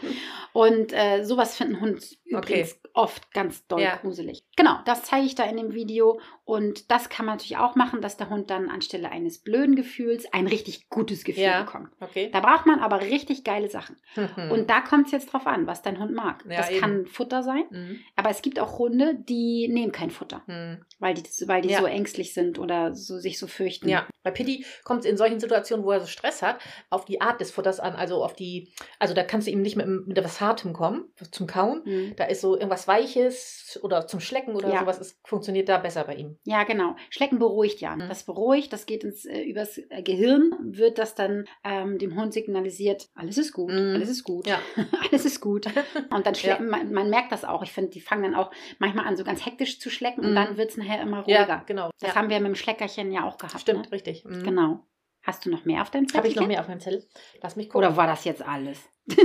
[0.53, 3.95] Und äh, sowas finden Hunde übrigens oft ganz doll Ja.
[3.97, 4.43] gruselig.
[4.55, 6.19] Genau, das zeige ich da in dem Video.
[6.43, 10.25] Und das kann man natürlich auch machen, dass der Hund dann anstelle eines blöden Gefühls
[10.33, 11.63] ein richtig gutes Gefühl Ja.
[11.63, 11.89] bekommt.
[12.01, 12.29] Okay.
[12.33, 13.95] Da braucht man aber richtig geile Sachen.
[14.15, 14.51] Mhm.
[14.51, 16.43] Und da kommt es jetzt drauf an, was dein Hund mag.
[16.49, 16.79] Ja, das eben.
[16.81, 17.99] kann Futter sein, Mhm.
[18.17, 20.83] aber es gibt auch Hunde, die nehmen kein Futter, Mhm.
[20.99, 23.87] weil die, weil die so ängstlich sind oder so, sich so fürchten.
[23.87, 27.21] Ja, bei Pitti kommt es in solchen Situationen, wo er so Stress hat, auf die
[27.21, 27.95] Art des Futters an.
[27.95, 31.47] Also auf die, also da kannst du ihm nicht mit, mit etwas Hartem kommen, zum
[31.47, 31.81] Kauen.
[31.85, 32.15] Mhm.
[32.17, 34.79] Da ist so irgendwas Weiches oder zum Schlecken oder Ja.
[34.81, 36.37] sowas, ist, funktioniert da besser bei ihm.
[36.43, 36.95] Ja, genau.
[37.09, 37.95] Schlecken beruhigt ja.
[37.95, 38.07] Mhm.
[38.09, 42.33] Das beruhigt, das geht ins, äh, übers äh, Gehirn, wird das dann ähm, dem Hund
[42.33, 43.95] signalisiert, alles ist gut, Mhm.
[43.95, 44.59] alles ist gut, Ja.
[45.11, 45.65] alles ist gut.
[46.11, 46.39] Und dann Ja.
[46.39, 47.63] schlecken, man, man merkt das auch.
[47.63, 50.35] Ich finde, die fangen dann auch manchmal an, so ganz hektisch zu schlecken und Mhm.
[50.35, 51.47] dann wird es nachher immer ruhiger.
[51.47, 51.89] Ja, genau.
[51.99, 52.15] Das ja.
[52.15, 53.59] haben wir mit dem Schleckerchen ja auch gehabt.
[53.61, 53.91] Stimmt, Ne?
[53.91, 54.25] richtig.
[54.25, 54.43] Mhm.
[54.43, 54.79] Genau.
[55.23, 56.17] Hast du noch mehr auf deinem Zettel?
[56.17, 57.07] Habe ich noch mehr auf meinem Zettel?
[57.43, 57.85] Lass mich gucken.
[57.87, 58.79] Oder war das jetzt alles?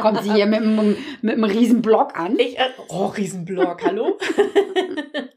[0.00, 2.38] Kommt sie hier mit einem, mit einem riesen Block an?
[2.38, 4.18] Ich, äh, oh, Riesenblock, hallo?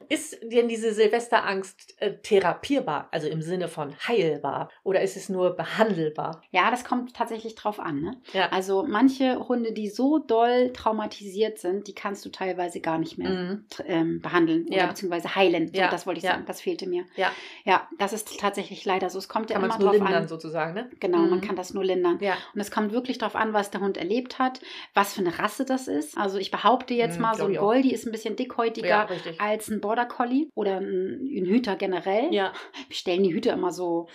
[0.10, 4.69] ist denn diese Silvesterangst äh, therapierbar, also im Sinne von heilbar?
[4.83, 6.41] Oder ist es nur behandelbar?
[6.51, 8.01] Ja, das kommt tatsächlich drauf an.
[8.01, 8.17] Ne?
[8.33, 8.49] Ja.
[8.49, 13.29] Also manche Hunde, die so doll traumatisiert sind, die kannst du teilweise gar nicht mehr
[13.29, 13.65] Mhm.
[13.86, 14.79] ähm, behandeln Ja.
[14.83, 15.67] oder beziehungsweise heilen.
[15.67, 16.43] So, Ja, das wollte ich sagen.
[16.47, 17.03] Das fehlte mir.
[17.17, 17.31] Ja.
[17.65, 19.19] Ja, das ist tatsächlich leider so.
[19.19, 20.27] Es kommt Kann ja man immer nur drauf lindern an.
[20.29, 20.89] sozusagen, ne?
[20.99, 21.41] Genau, man Mhm.
[21.41, 22.17] kann das nur lindern.
[22.21, 22.37] Ja.
[22.54, 24.60] Und es kommt wirklich darauf an, was der Hund erlebt hat,
[24.93, 26.17] was für eine Rasse das ist.
[26.17, 27.56] Also ich behaupte jetzt Mhm, mal, so ein.
[27.56, 29.08] Goldie ist ein bisschen dickhäutiger
[29.39, 32.34] als ein Border Collie oder ein, ein Hüter generell.
[32.34, 32.54] Ja.
[32.88, 34.08] Wir stellen die Hüter immer so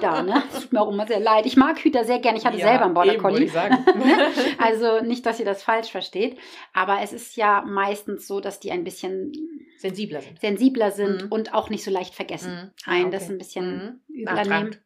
[0.00, 0.42] da, ne?
[0.52, 1.46] Das tut mir auch immer sehr leid.
[1.46, 2.38] Ich mag Hüter sehr gerne.
[2.38, 3.50] Ich hatte ja, selber einen Border Collie.
[4.58, 6.36] Also nicht, dass ihr das falsch versteht,
[6.72, 9.32] aber es ist ja meistens so, dass die ein bisschen
[9.78, 10.40] Sensibler sind.
[10.40, 11.28] sensibler sind Mhm.
[11.32, 12.52] und auch nicht so leicht vergessen.
[12.52, 12.70] Mhm.
[12.92, 13.32] Ein, Ah, das okay.
[13.32, 13.76] ein bisschen
[14.08, 14.14] Mhm.
[14.14, 14.70] übler Nachtragend.
[14.70, 14.83] nehmen.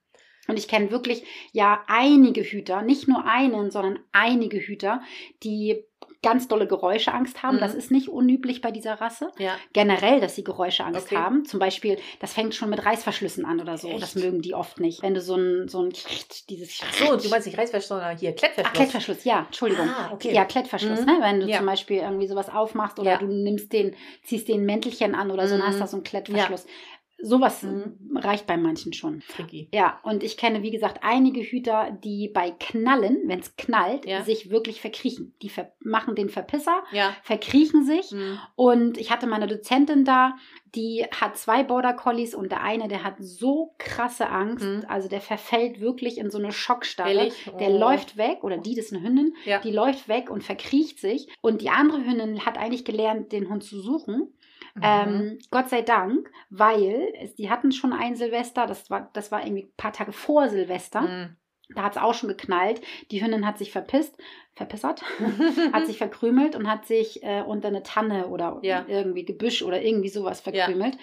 [0.49, 5.03] Und ich kenne wirklich ja einige Hüter, nicht nur einen, sondern einige Hüter,
[5.45, 5.85] die
[6.21, 7.57] ganz dolle Geräuscheangst haben.
[7.57, 7.61] Mhm.
[7.61, 9.31] Das ist nicht unüblich bei dieser Rasse.
[9.39, 9.53] Ja.
[9.73, 11.17] Generell, dass sie Geräuscheangst Okay.
[11.17, 11.45] haben.
[11.45, 13.89] Zum Beispiel, das fängt schon mit Reißverschlüssen an oder so.
[13.89, 14.03] Echt?
[14.03, 15.01] Das mögen die oft nicht.
[15.03, 15.91] Wenn du so ein, so ein
[16.49, 18.67] dieses so, du meinst nicht Reißverschluss, sondern hier Klettverschluss.
[18.73, 19.89] Ach, Klettverschluss, ja, Entschuldigung.
[19.89, 20.33] Ah, okay.
[20.35, 21.07] Ja, Klettverschluss, Mhm.
[21.07, 21.19] ne?
[21.21, 21.59] Wenn du Ja.
[21.59, 23.19] zum Beispiel irgendwie sowas aufmachst oder Ja.
[23.19, 25.63] du nimmst den, ziehst den Mäntelchen an oder so Mhm.
[25.67, 26.67] hast da so einen Klettverschluss.
[27.21, 28.17] Sowas Mhm.
[28.17, 29.23] reicht bei manchen schon.
[29.35, 29.69] Tricky.
[29.73, 34.23] Ja, und ich kenne, wie gesagt, einige Hüter, die bei Knallen, wenn es knallt, Ja.
[34.23, 35.35] sich wirklich verkriechen.
[35.43, 37.15] Die ver machen den Verpisser, Ja.
[37.23, 38.13] verkriechen sich.
[38.13, 38.39] Mhm.
[38.55, 40.37] Und ich hatte meine Dozentin da,
[40.75, 44.65] die hat zwei Border Collies und der eine, der hat so krasse Angst.
[44.65, 44.85] Mhm.
[44.87, 47.11] Also der verfällt wirklich in so eine Schockstarre.
[47.11, 47.51] Ehrlich?
[47.59, 47.79] Der Oh.
[47.79, 49.59] läuft weg, oder die, das ist eine Hündin, Ja.
[49.61, 51.27] die läuft weg und verkriecht sich.
[51.41, 54.29] Und die andere Hündin hat eigentlich gelernt, den Hund zu suchen.
[54.79, 54.85] Mhm.
[54.85, 59.45] Ähm, Gott sei Dank, weil es, die hatten schon ein Silvester, das war, das war
[59.45, 61.01] irgendwie ein paar Tage vor Silvester.
[61.03, 61.37] Mhm.
[61.75, 62.81] Da hat es auch schon geknallt.
[63.11, 64.17] Die Hündin hat sich verpisst,
[64.55, 65.03] verpissert,
[65.73, 68.85] hat sich verkrümelt und hat sich äh, unter eine Tanne oder Ja.
[68.89, 70.97] irgendwie Gebüsch oder irgendwie sowas verkrümelt.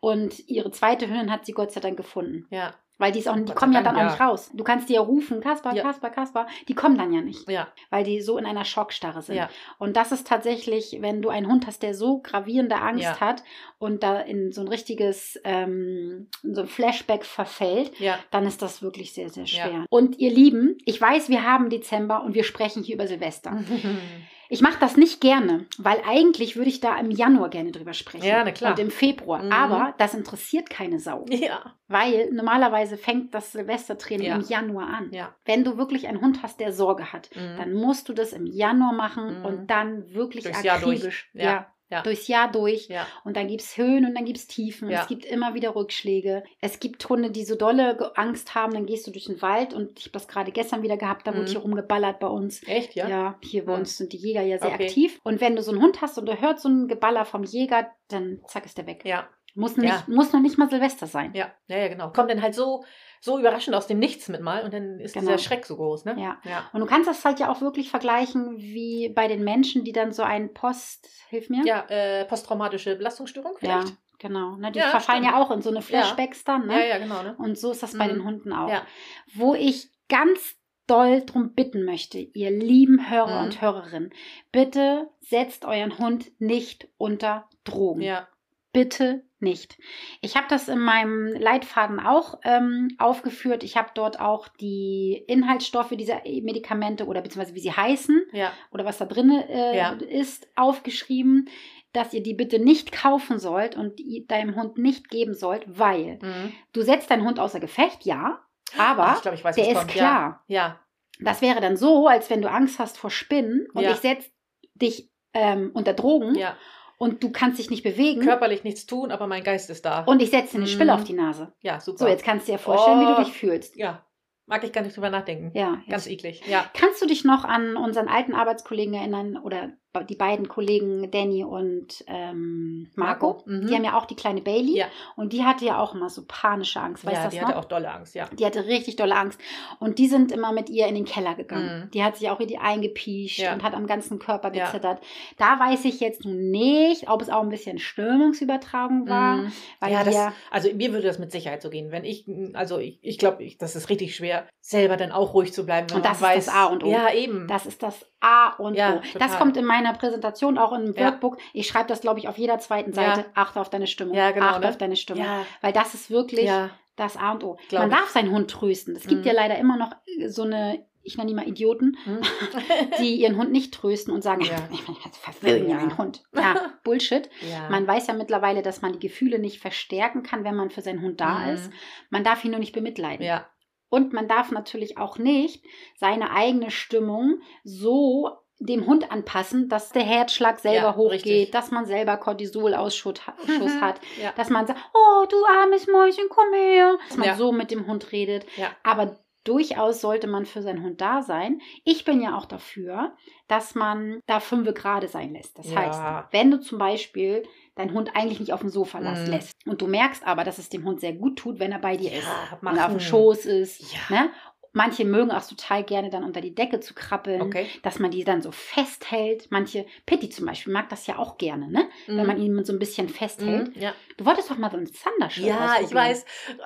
[0.00, 2.46] Und ihre zweite Hündin hat sie Gott sei Dank gefunden.
[2.50, 2.74] ja.
[3.02, 4.10] Weil die, ist auch, die kommen ja dann auch ja.
[4.10, 4.48] nicht raus.
[4.54, 5.82] Du kannst die ja rufen, Kasper, Ja.
[5.82, 6.46] Kasper, Kasper.
[6.68, 9.34] Die kommen dann ja nicht, Ja, weil die so in einer Schockstarre sind.
[9.34, 13.18] ja, Und das ist tatsächlich, wenn du einen Hund hast, der so gravierende Angst Ja.
[13.18, 13.42] hat
[13.80, 18.20] und da in so ein richtiges, ähm, so ein Flashback verfällt, ja.
[18.30, 19.84] dann ist das wirklich sehr, sehr schwer.
[19.90, 23.64] Und ihr Lieben, ich weiß, wir haben Dezember und wir sprechen hier über Silvester.
[24.52, 28.26] Ich mache das nicht gerne, weil eigentlich würde ich da im Januar gerne drüber sprechen.
[28.26, 28.72] Ja, na klar.
[28.72, 29.42] Und im Februar.
[29.42, 29.50] Mhm.
[29.50, 31.24] Aber das interessiert keine Sau.
[31.30, 34.34] ja, Weil normalerweise fängt das Silvestertraining Ja.
[34.36, 35.08] im Januar an.
[35.10, 35.34] ja.
[35.46, 37.56] Wenn du wirklich einen Hund hast, der Sorge hat, Mhm.
[37.56, 39.44] dann musst du das im Januar machen Mhm.
[39.46, 41.30] und dann wirklich Durchs akribisch.
[41.32, 41.66] Ja, ja.
[42.00, 42.88] Durchs Jahr durch.
[42.88, 44.88] Ja, Und dann gibt es Höhen und dann gibt es Tiefen.
[44.88, 45.02] Ja.
[45.02, 46.42] Es gibt immer wieder Rückschläge.
[46.62, 49.98] Es gibt Hunde, die so dolle Angst haben, dann gehst du durch den Wald und
[49.98, 51.46] ich habe das gerade gestern wieder gehabt, da wurde Mhm.
[51.48, 52.66] hier rumgeballert bei uns.
[52.66, 53.08] echt, ja?
[53.08, 53.78] Ja, hier bei Mhm.
[53.80, 54.84] uns sind die Jäger ja sehr Okay.
[54.86, 55.18] aktiv.
[55.22, 57.90] Und wenn du so einen Hund hast und du hörst so ein Geballer vom Jäger,
[58.08, 59.02] dann zack ist der weg.
[59.04, 60.04] Ja, Muss, nicht, Ja.
[60.06, 61.32] muss noch nicht mal Silvester sein.
[61.34, 62.10] ja, ja, ja, genau.
[62.10, 62.84] Kommt dann halt so,
[63.20, 65.26] so überraschend aus dem Nichts mit mal und dann ist Genau.
[65.26, 66.16] dieser Schreck so groß, ne?
[66.18, 66.38] Ja.
[66.44, 66.70] Ja.
[66.72, 70.12] Und du kannst das halt ja auch wirklich vergleichen wie bei den Menschen, die dann
[70.12, 71.62] so ein Post, hilf mir?
[71.66, 73.96] Ja, äh, posttraumatische Belastungsstörung ja vielleicht?
[74.18, 74.56] genau.
[74.56, 75.36] Ne, die Ja, verfallen stimmt.
[75.36, 76.66] ja auch in so eine Flashbacks dann.
[76.66, 76.74] Ne?
[76.80, 77.34] Ja, ja, genau, ne?
[77.38, 78.10] Und so ist das bei Mhm.
[78.10, 78.70] den Hunden auch.
[78.70, 78.86] Ja.
[79.34, 83.44] Wo ich ganz doll drum bitten möchte, ihr lieben Hörer Mhm.
[83.46, 84.12] und Hörerinnen,
[84.50, 88.00] bitte setzt euren Hund nicht unter Drogen.
[88.00, 88.28] Ja,
[88.74, 89.78] Bitte nicht.
[90.20, 93.62] Ich habe das in meinem Leitfaden auch ähm, aufgeführt.
[93.62, 98.84] Ich habe dort auch die Inhaltsstoffe dieser Medikamente oder beziehungsweise wie sie heißen ja, oder
[98.84, 99.92] was da drin äh, Ja.
[99.92, 101.48] ist, aufgeschrieben,
[101.92, 106.18] dass ihr die bitte nicht kaufen sollt und die deinem Hund nicht geben sollt, weil
[106.22, 106.52] mhm.
[106.72, 108.40] du setzt deinen Hund außer Gefecht, ja,
[108.78, 109.90] aber ich weiß, der ist kommt.
[109.90, 110.44] klar.
[110.46, 110.80] Ja, ja,
[111.20, 114.30] Das wäre dann so, als wenn du Angst hast vor Spinnen und ich setze
[114.74, 116.56] dich ähm, unter Drogen ja.
[117.02, 120.04] Und du kannst dich nicht bewegen Körperlich nichts tun, aber mein Geist ist da.
[120.04, 120.66] und ich setze dir eine.
[120.68, 121.52] Spille auf die Nase.
[121.60, 121.98] ja, super.
[121.98, 123.24] So, jetzt kannst du dir vorstellen, wie du Oh.
[123.24, 123.76] dich fühlst.
[123.76, 124.04] Ja,
[124.46, 125.50] mag ich gar nicht drüber nachdenken.
[125.56, 126.12] Ja, Ganz jetzt.
[126.14, 126.42] eklig.
[126.46, 129.72] Ja, Kannst du dich noch an unseren alten Arbeitskollegen erinnern oder
[130.08, 133.26] die beiden Kollegen Danny und ähm, Marco?
[133.34, 133.66] Marco, mhm.
[133.66, 134.86] Die haben ja auch die kleine Bailey Ja.
[135.16, 137.04] und die hatte ja auch immer so panische Angst.
[137.04, 137.48] Weißt du ja das die noch?
[137.48, 138.26] hatte auch dolle Angst, ja.
[138.32, 139.38] Die hatte richtig dolle Angst.
[139.80, 141.84] Und die sind immer mit ihr in den Keller gegangen.
[141.86, 141.90] Mhm.
[141.90, 143.52] Die hat sich auch richtig eingepiescht Ja.
[143.52, 145.00] und hat am ganzen Körper gezittert.
[145.36, 149.36] Da weiß ich jetzt nicht, ob es auch ein bisschen Störungsübertragung war.
[149.36, 149.52] Mhm.
[149.80, 150.16] Weil ja, das,
[150.50, 151.90] also mir würde das mit Sicherheit so gehen.
[151.90, 152.24] Wenn ich,
[152.54, 155.88] also ich, ich glaube, das ist richtig schwer, selber dann auch ruhig zu bleiben.
[155.90, 156.90] Wenn Und man das ist weiß, das A und O.
[156.90, 157.46] Ja, eben.
[157.48, 159.18] das ist das A und Ja, O.
[159.18, 161.06] Das kommt in meiner Präsentation auch im Ja.
[161.06, 161.38] Workbook.
[161.52, 163.14] Ich schreibe das, glaube ich, auf jeder zweiten Ja.
[163.14, 163.30] Seite.
[163.34, 164.14] Achte auf deine Stimmung.
[164.14, 164.68] Ja, genau, Achte ne?
[164.68, 165.24] auf deine Stimmung.
[165.24, 167.56] ja, Weil das ist wirklich ja, das A und O.
[167.68, 167.96] Glaub Man ich.
[167.96, 168.94] darf seinen Hund trösten.
[168.96, 169.26] Es gibt Mhm.
[169.26, 169.92] ja leider immer noch
[170.28, 172.20] so eine, ich nenne die mal Idioten, Hm?
[173.00, 174.56] die ihren Hund nicht trösten und sagen, Ja.
[174.70, 174.82] ich
[175.18, 175.76] verwöhne Ja.
[175.76, 176.22] meinen Hund.
[176.34, 177.28] Ja, Bullshit.
[177.50, 177.68] ja.
[177.70, 181.02] Man weiß ja mittlerweile, dass man die Gefühle nicht verstärken kann, wenn man für seinen
[181.02, 181.48] Hund da Mhm.
[181.54, 181.70] ist.
[182.10, 183.24] Man darf ihn nur nicht bemitleiden.
[183.26, 183.46] Ja,
[183.88, 185.64] Und man darf natürlich auch nicht
[185.96, 191.50] seine eigene Stimmung so dem Hund anpassen, dass der Herzschlag selber Ja, hochgeht, richtig.
[191.52, 196.52] dass man selber Cortisolausschuss Schuss hat, ja, dass man sagt, oh du armes Mäuschen, komm
[196.54, 197.34] her, dass man Ja.
[197.34, 198.46] so mit dem Hund redet.
[198.84, 201.60] Aber durchaus sollte man für seinen Hund da sein.
[201.84, 203.16] Ich bin ja auch dafür,
[203.48, 205.58] dass man da fünfe gerade sein lässt.
[205.58, 207.42] Das heißt, wenn du zum Beispiel
[207.74, 209.26] deinen Hund eigentlich nicht auf dem Sofa Mhm.
[209.26, 211.96] lässt und du merkst aber, dass es dem Hund sehr gut tut, wenn er bei
[211.96, 212.28] dir ist,
[212.60, 213.00] wenn er auf dem.
[213.00, 213.82] Schoß ist.
[214.10, 214.30] Ne?
[214.74, 217.66] Manche mögen auch total gerne dann unter die Decke zu krabbeln, Okay.
[217.82, 219.48] dass man die dann so festhält.
[219.50, 221.88] Manche, Pitti zum Beispiel, mag das ja auch gerne, ne?
[222.06, 222.26] wenn Mhm.
[222.26, 223.74] man ihn so ein bisschen festhält.
[223.76, 223.92] Mhm, Ja.
[224.16, 226.24] Du wolltest doch mal so ein Thunder-Shirt ja, ich weiß,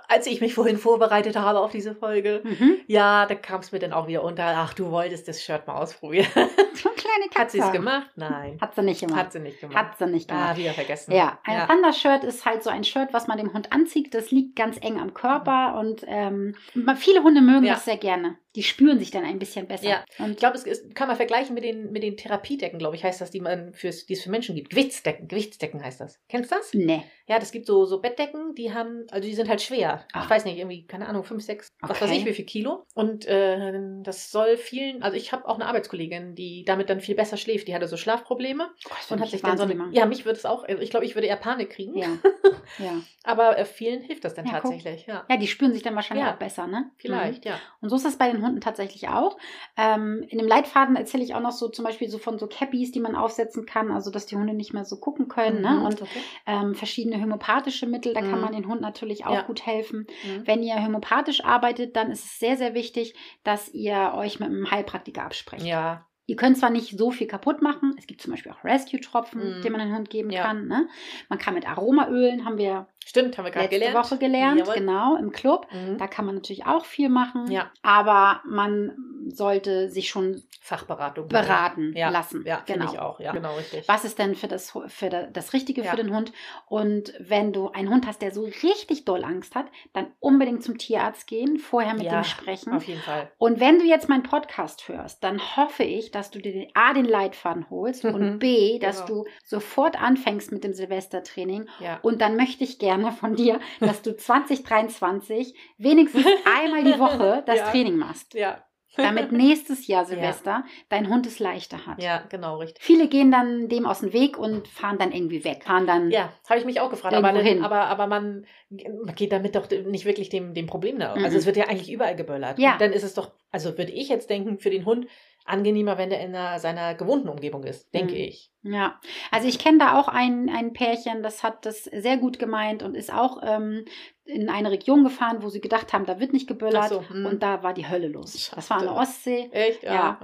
[0.08, 2.76] als ich mich vorhin vorbereitet habe auf diese Folge, Mhm.
[2.86, 5.76] ja, da kam es mir dann auch wieder unter, ach, du wolltest das Shirt mal
[5.76, 6.26] ausprobieren.
[7.06, 7.38] Kleine Katze.
[7.40, 8.10] Hat sie es gemacht?
[8.16, 8.58] Nein.
[8.60, 9.18] Hat sie nicht gemacht.
[9.18, 9.76] Hat sie nicht gemacht.
[9.76, 10.50] Hat sie nicht gemacht.
[10.52, 11.12] ah, wieder vergessen.
[11.12, 11.66] Ja, ein ja.
[11.66, 14.14] Thunder-Shirt ist halt so ein Shirt, was man dem Hund anzieht.
[14.14, 16.54] Das liegt ganz eng am Körper und ähm,
[16.96, 17.74] viele Hunde mögen Ja.
[17.74, 18.36] das sehr gerne.
[18.54, 19.86] Die spüren sich dann ein bisschen besser.
[19.86, 20.04] Ja.
[20.18, 23.04] Und Ich glaube, es ist, kann man vergleichen mit den, mit den Therapiedecken, glaube ich,
[23.04, 24.70] heißt das, die, man fürs, die es für Menschen gibt.
[24.70, 26.18] Gewichtsdecken, Gewichtsdecken heißt das.
[26.30, 26.72] Kennst du das?
[26.72, 27.02] ne.
[27.28, 30.06] Ja, das gibt so, so Bettdecken, die haben, also die sind halt schwer.
[30.12, 30.22] Ah.
[30.24, 32.18] Ich weiß nicht, irgendwie, keine Ahnung, fünf, sechs, was weiß Okay.
[32.20, 32.86] ich, wie viel Kilo.
[32.94, 37.14] Und äh, das soll vielen, also ich habe auch eine Arbeitskollegin, die damit dann viel
[37.14, 37.68] besser schläft.
[37.68, 40.24] Die hatte so Schlafprobleme Oh, das und hat ich sich dann so eine, ja, mich
[40.24, 41.96] würde es auch, also ich glaube, ich würde eher Panik kriegen.
[41.96, 42.08] Ja.
[42.78, 43.00] ja.
[43.24, 45.24] Aber äh, vielen hilft das dann Ja, tatsächlich, ja.
[45.28, 46.90] Ja, die spüren sich dann wahrscheinlich auch besser, ne?
[46.98, 47.50] Vielleicht, Mhm.
[47.50, 47.58] ja.
[47.80, 49.36] Und so ist es bei den Hunden tatsächlich auch.
[49.76, 52.92] Ähm, in dem Leitfaden erzähle ich auch noch so zum Beispiel so von so Cappies,
[52.92, 55.60] die man aufsetzen kann, also dass die Hunde nicht mehr so gucken können.
[55.60, 55.70] Ne?
[55.70, 56.20] Mhm, Und okay.
[56.46, 58.40] ähm, verschiedene homöopathische Mittel, da kann Mhm.
[58.40, 60.06] man den Hund natürlich auch gut helfen.
[60.24, 60.46] Mhm.
[60.46, 64.70] Wenn ihr homöopathisch arbeitet, dann ist es sehr, sehr wichtig, dass ihr euch mit einem
[64.70, 65.64] Heilpraktiker absprecht.
[65.66, 69.58] Ja, Ihr könnt zwar nicht so viel kaputt machen, es gibt zum Beispiel auch Rescue-Tropfen,
[69.58, 69.62] Mhm.
[69.62, 70.42] die man den Hund geben Ja.
[70.42, 70.66] kann.
[70.66, 70.88] Ne?
[71.28, 73.96] Man kann mit Aromaölen, haben wir Stimmt, haben wir gerade letzte gelernt.
[74.06, 74.74] Woche gelernt, Jawohl.
[74.74, 75.68] genau, im Club.
[75.72, 75.96] Mhm.
[75.98, 77.70] Da kann man natürlich auch viel machen, Ja.
[77.82, 78.96] aber man
[79.28, 81.28] sollte sich schon Fachberatung.
[81.28, 82.08] beraten ja.
[82.08, 82.42] lassen.
[82.44, 82.92] Ja, genau.
[82.92, 83.20] ich auch.
[83.20, 83.86] Ja, genau richtig.
[83.86, 86.32] Was ist denn für das, für da- das Richtige für den Hund?
[86.68, 90.76] Und wenn du einen Hund hast, der so richtig doll Angst hat, dann unbedingt zum
[90.78, 92.72] Tierarzt gehen, vorher mit Ja, dem sprechen.
[92.72, 93.30] Auf jeden Fall.
[93.38, 96.92] Und wenn du jetzt meinen Podcast hörst, dann hoffe ich, dass du dir den- A,
[96.94, 99.24] den Leitfaden holst und B, dass Genau.
[99.24, 101.68] du sofort anfängst mit dem Silvestertraining.
[101.80, 101.98] Ja.
[102.02, 106.24] Und dann möchte ich gerne von dir, dass du 2023 wenigstens
[106.58, 107.70] einmal die Woche das Ja.
[107.70, 108.62] Training machst, Ja.
[108.96, 112.02] damit nächstes Jahr Silvester dein Hund es leichter hat.
[112.02, 112.82] Ja, genau, richtig.
[112.82, 116.32] Viele gehen dann dem aus dem Weg und fahren dann irgendwie weg, fahren dann Ja,
[116.48, 117.14] habe ich mich auch gefragt.
[117.14, 117.62] Aber, hin.
[117.62, 121.14] aber, aber man, man geht damit doch nicht wirklich dem, dem Problem nach.
[121.16, 121.24] Mhm.
[121.24, 122.58] Also es wird ja eigentlich überall geböllert.
[122.58, 122.72] Ja.
[122.72, 125.06] Und dann ist es doch, also würde ich jetzt denken, für den Hund
[125.46, 128.20] angenehmer, wenn der in einer, seiner gewohnten Umgebung ist, denke Mhm.
[128.20, 128.50] ich.
[128.62, 132.82] Ja, also ich kenne da auch ein, ein Pärchen, das hat das sehr gut gemeint
[132.82, 133.84] und ist auch ähm,
[134.24, 137.26] in eine Region gefahren, wo sie gedacht haben, da wird nicht geböllert so, hm.
[137.26, 138.50] und da war die Hölle los.
[138.54, 139.00] Das war an der Schade.
[139.00, 139.48] Ostsee.
[139.52, 139.82] Echt?
[139.84, 140.18] Ja,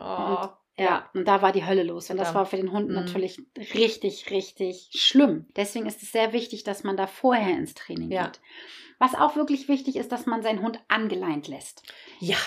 [0.48, 0.58] Oh.
[0.82, 2.08] Ja, und da war die Hölle los.
[2.10, 2.34] Und das Ja.
[2.34, 2.94] war für den Hund Mhm.
[2.94, 3.38] natürlich
[3.74, 5.46] richtig, richtig schlimm.
[5.54, 8.24] Deswegen ist es sehr wichtig, dass man da vorher ins Training Ja.
[8.24, 8.40] geht.
[8.98, 11.82] Was auch wirklich wichtig ist, dass man seinen Hund angeleint lässt.
[12.20, 12.38] Ja,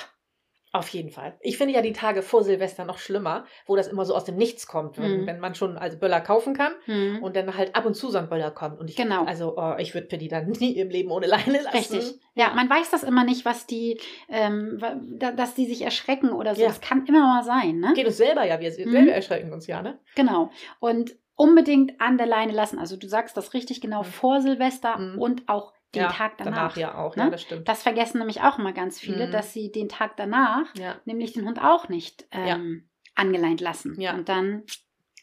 [0.76, 1.38] auf jeden Fall.
[1.42, 4.36] Ich finde ja die Tage vor Silvester noch schlimmer, wo das immer so aus dem
[4.36, 5.28] Nichts kommt, wenn, Mhm.
[5.28, 7.24] wenn man schon also Böller kaufen kann Mhm.
[7.24, 8.80] und dann halt ab und zu so ein Böller kommt.
[8.80, 9.24] Und ich, Genau.
[9.26, 11.76] Also oh, ich würde für die dann nie im Leben ohne Leine lassen.
[11.78, 12.20] Richtig.
[12.36, 14.80] Ja, man weiß das immer nicht, was die, ähm,
[15.36, 16.62] dass die sich erschrecken oder so.
[16.62, 16.68] Ja.
[16.68, 17.94] Das kann immer mal sein, ne?
[17.96, 18.92] Geht uns selber ja, wir Mhm.
[18.92, 20.00] selber erschrecken uns ja, ne?
[20.16, 20.50] Genau.
[20.80, 22.80] Und unbedingt an der Leine lassen.
[22.80, 24.06] Also du sagst das richtig genau Mhm.
[24.06, 25.20] vor Silvester Mhm.
[25.20, 26.78] und auch den ja, Tag danach.
[26.78, 27.24] ja auch, ne?
[27.24, 27.68] ja, das stimmt.
[27.68, 29.32] Das vergessen nämlich auch immer ganz viele, Mhm.
[29.32, 30.96] dass sie den Tag danach ja.
[31.06, 33.98] nämlich den Hund auch nicht ähm, angeleint lassen.
[34.14, 34.64] Und dann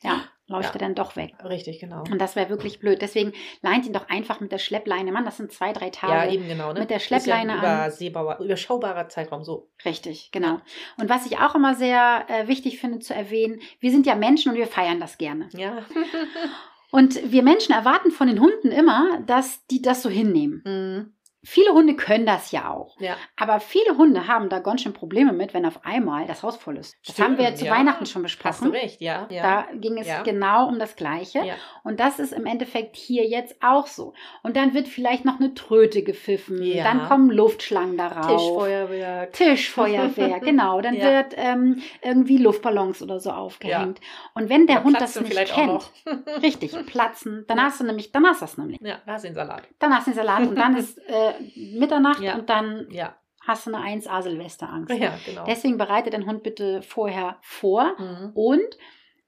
[0.03, 1.33] ja, läuft er dann doch weg.
[1.45, 2.03] Richtig, genau.
[2.11, 3.01] Und das wäre wirklich blöd.
[3.01, 3.33] Deswegen
[3.63, 5.13] leint ihn doch einfach mit der Schleppleine.
[5.13, 6.13] Mann, das sind zwei, drei Tage.
[6.13, 6.81] Ja, eben genau, ne?
[6.81, 8.45] mit der Ist ja ein Schleppleine an.
[8.45, 9.71] überschaubarer Zeitraum so.
[9.85, 10.61] Richtig, genau.
[10.99, 14.51] Und was ich auch immer sehr äh, wichtig finde zu erwähnen, wir sind ja Menschen
[14.53, 15.49] und wir feiern das gerne.
[15.53, 15.79] Ja.
[16.93, 20.63] Und wir Menschen erwarten von den Hunden immer, dass die das so hinnehmen.
[20.65, 21.15] Mhm.
[21.45, 22.99] Viele Hunde können das ja auch.
[23.01, 23.17] Ja.
[23.37, 26.77] Aber viele Hunde haben da ganz schön Probleme mit, wenn auf einmal das Haus voll
[26.77, 26.97] ist.
[27.05, 27.73] Das Stimmt, haben wir ja zu ja.
[27.73, 28.71] Weihnachten schon Hast du besprochen.
[28.71, 29.27] recht, ja.
[29.29, 31.43] Da ging es genau um das Gleiche.
[31.83, 34.15] Und das ist im Endeffekt hier jetzt auch so.
[34.43, 36.63] Und dann wird vielleicht noch eine Tröte gepfiffen.
[36.77, 38.27] Dann kommen Luftschlangen darauf.
[38.27, 39.33] Tischfeuerwerk.
[39.33, 40.81] Tischfeuerwehr, genau.
[40.81, 44.01] Dann wird ähm, irgendwie Luftballons oder so aufgehängt.
[44.35, 45.91] Und wenn der Hund das nicht kennt,
[46.43, 48.81] richtig, platzen, dann hast du nämlich, dann hast du das nämlich.
[48.81, 49.63] Ja, da hast du den Salat.
[49.79, 52.35] Dann hast du den Salat und dann ist äh, Mitternacht Ja.
[52.35, 53.17] und dann Ja,
[53.47, 54.95] hast du eine 1A Silvesterangst.
[54.99, 55.45] ja genau.
[55.47, 57.95] Deswegen bereite deinen Hund bitte vorher vor.
[57.99, 58.31] Mhm.
[58.35, 58.79] Und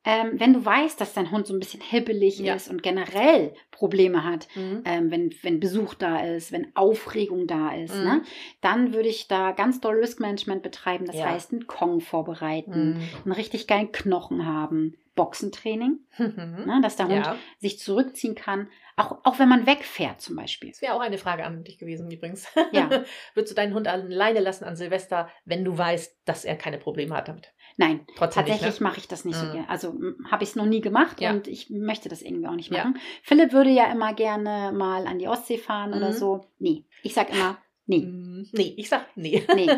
[0.04, 2.54] ähm, wenn du weißt, dass dein Hund so ein bisschen hibbelig Ja.
[2.54, 4.82] ist und generell Probleme hat, Mhm.
[4.84, 8.04] ähm, wenn, wenn Besuch da ist, wenn Aufregung da ist, Mhm.
[8.04, 8.22] ne,
[8.60, 11.06] dann würde ich da ganz doll Risk Management betreiben.
[11.06, 11.26] Das Ja.
[11.26, 13.08] heißt, einen Kong vorbereiten, Mhm.
[13.24, 16.64] einen richtig geilen Knochen haben, Boxentraining, Mhm.
[16.66, 20.70] ne, dass der Hund Ja, sich zurückziehen kann, auch, auch wenn man wegfährt zum Beispiel.
[20.70, 22.46] das wäre auch eine Frage an dich gewesen übrigens.
[22.72, 22.90] Ja.
[23.34, 27.16] Würdest du deinen Hund alleine lassen an Silvester, wenn du weißt, dass er keine Probleme
[27.16, 27.52] hat damit?
[27.76, 28.86] Nein, Trotzdem tatsächlich nicht, ne?
[28.86, 29.52] mache ich das nicht so Mhm.
[29.52, 29.68] gerne.
[29.68, 29.94] Also
[30.30, 31.32] habe ich es noch nie gemacht Ja.
[31.32, 32.78] und ich möchte das irgendwie auch nicht Ja.
[32.84, 32.98] machen.
[33.22, 36.14] Philipp würde ja immer gerne mal an die Ostsee fahren oder Mhm.
[36.14, 36.46] so.
[36.58, 38.00] Nee, ich sag immer, nee.
[38.06, 39.42] Mm, Nee, ich sag nee.
[39.54, 39.68] Nee.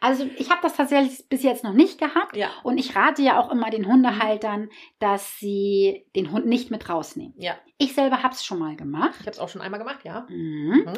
[0.00, 2.36] Also ich habe das tatsächlich bis jetzt noch nicht gehabt.
[2.36, 6.88] ja, Und ich rate ja auch immer den Hundehaltern, dass sie den Hund nicht mit
[6.88, 7.34] rausnehmen.
[7.38, 7.54] ja.
[7.80, 9.14] Ich selber habe es schon mal gemacht.
[9.20, 10.26] Ich habe es auch schon einmal gemacht, ja.
[10.28, 10.82] Mhm.
[10.84, 10.92] Mhm.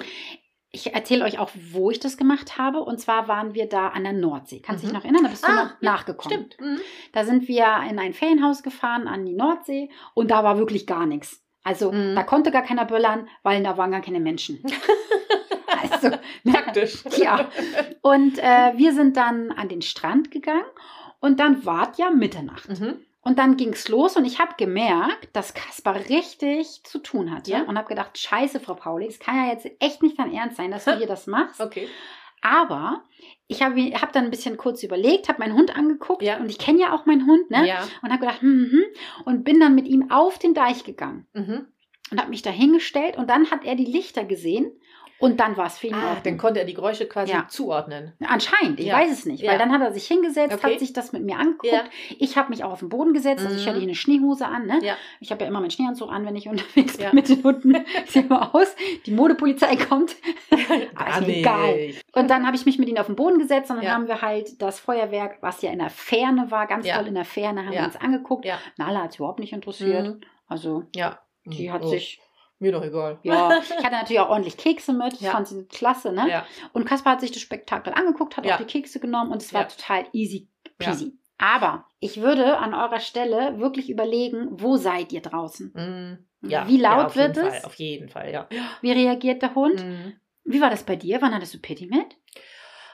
[0.73, 2.81] Ich erzähle euch auch, wo ich das gemacht habe.
[2.81, 4.61] Und zwar waren wir da an der Nordsee.
[4.61, 4.91] Kannst du Mhm.
[4.91, 5.25] dich noch erinnern?
[5.25, 6.33] Da bist du Ah, nachgekommen.
[6.49, 6.61] Stimmt.
[6.61, 6.81] Mhm.
[7.13, 11.07] Da sind wir in ein Ferienhaus gefahren an die Nordsee und da war wirklich gar
[11.07, 11.43] nichts.
[11.65, 12.15] Also Mhm.
[12.15, 14.63] da konnte gar keiner böllern, weil da waren gar keine Menschen.
[15.91, 16.09] also,
[16.45, 16.53] ne?
[16.53, 17.03] Praktisch.
[17.17, 17.49] Ja.
[18.03, 20.65] Und äh, wir sind dann an den Strand gegangen
[21.21, 22.69] und dann war ja Mitternacht.
[22.69, 23.01] Mhm.
[23.23, 27.51] Und dann ging es los und ich habe gemerkt, dass Kaspar richtig zu tun hatte
[27.51, 27.63] Ja.
[27.65, 30.71] und habe gedacht, scheiße, Frau Pauli, es kann ja jetzt echt nicht dein Ernst sein,
[30.71, 31.61] dass du hier das machst.
[31.61, 31.87] Okay.
[32.43, 33.05] Aber
[33.49, 36.39] ich habe hab dann ein bisschen kurz überlegt, habe meinen Hund angeguckt Ja.
[36.39, 37.69] und ich kenne ja auch meinen Hund, ne?
[37.69, 37.87] Ja.
[38.03, 38.85] Und habe gedacht, hm, hm, hm,
[39.27, 41.67] und bin dann mit ihm auf den Deich gegangen Mhm.
[42.11, 44.73] und habe mich da hingestellt und dann hat er die Lichter gesehen
[45.21, 46.23] Und dann war es für ihn Ah, auch.
[46.23, 47.47] dann konnte er die Geräusche quasi Ja.
[47.49, 48.15] zuordnen.
[48.27, 48.99] Anscheinend, ich Ja.
[48.99, 49.47] weiß es nicht.
[49.47, 50.73] Weil dann hat er sich hingesetzt, Okay.
[50.73, 51.73] hat sich das mit mir angeguckt.
[52.19, 53.45] Ich habe mich auch auf den Boden gesetzt.
[53.45, 53.69] Also ich Mhm.
[53.69, 54.67] hatte hier eine Schneehose an.
[54.67, 54.79] Ne?
[54.83, 54.95] Ja.
[55.21, 57.77] Ich habe ja immer meinen Schneeanzug an, wenn ich unterwegs bin mit den Hunden.
[58.07, 58.75] Sehe immer aus,
[59.07, 60.17] die Modepolizei kommt.
[61.27, 61.91] Mir egal.
[62.15, 64.23] Und dann habe ich mich mit ihnen auf den Boden gesetzt und dann haben wir
[64.23, 67.73] halt das Feuerwerk, was ja in der Ferne war, ganz toll in der Ferne, haben
[67.73, 68.45] wir uns angeguckt.
[68.45, 68.59] Ja.
[68.79, 70.07] Nala hat es überhaupt nicht interessiert.
[70.07, 70.21] Mhm.
[70.49, 71.19] Also Ja.
[71.45, 72.21] die hat Oh, sich,
[72.61, 73.19] Mir doch egal.
[73.23, 75.33] ja, ich hatte natürlich auch ordentlich Kekse mit, das Ja.
[75.33, 76.29] fand sie klasse, ne?
[76.29, 76.47] Ja.
[76.75, 78.55] Und Kaspar hat sich das Spektakel angeguckt, hat Ja.
[78.55, 81.15] auch die Kekse genommen und es war total easy peasy.
[81.39, 85.73] Aber ich würde an eurer Stelle wirklich überlegen, wo seid ihr draußen?
[85.75, 86.49] Mhm.
[86.51, 86.69] Ja.
[86.69, 87.49] Wie laut wird es?
[87.49, 88.47] Fall, auf jeden Fall, ja.
[88.83, 89.83] Wie reagiert der Hund?
[89.83, 90.17] Mhm.
[90.45, 91.21] Wie war das bei dir?
[91.23, 92.17] Wann hattest du Pitti mit?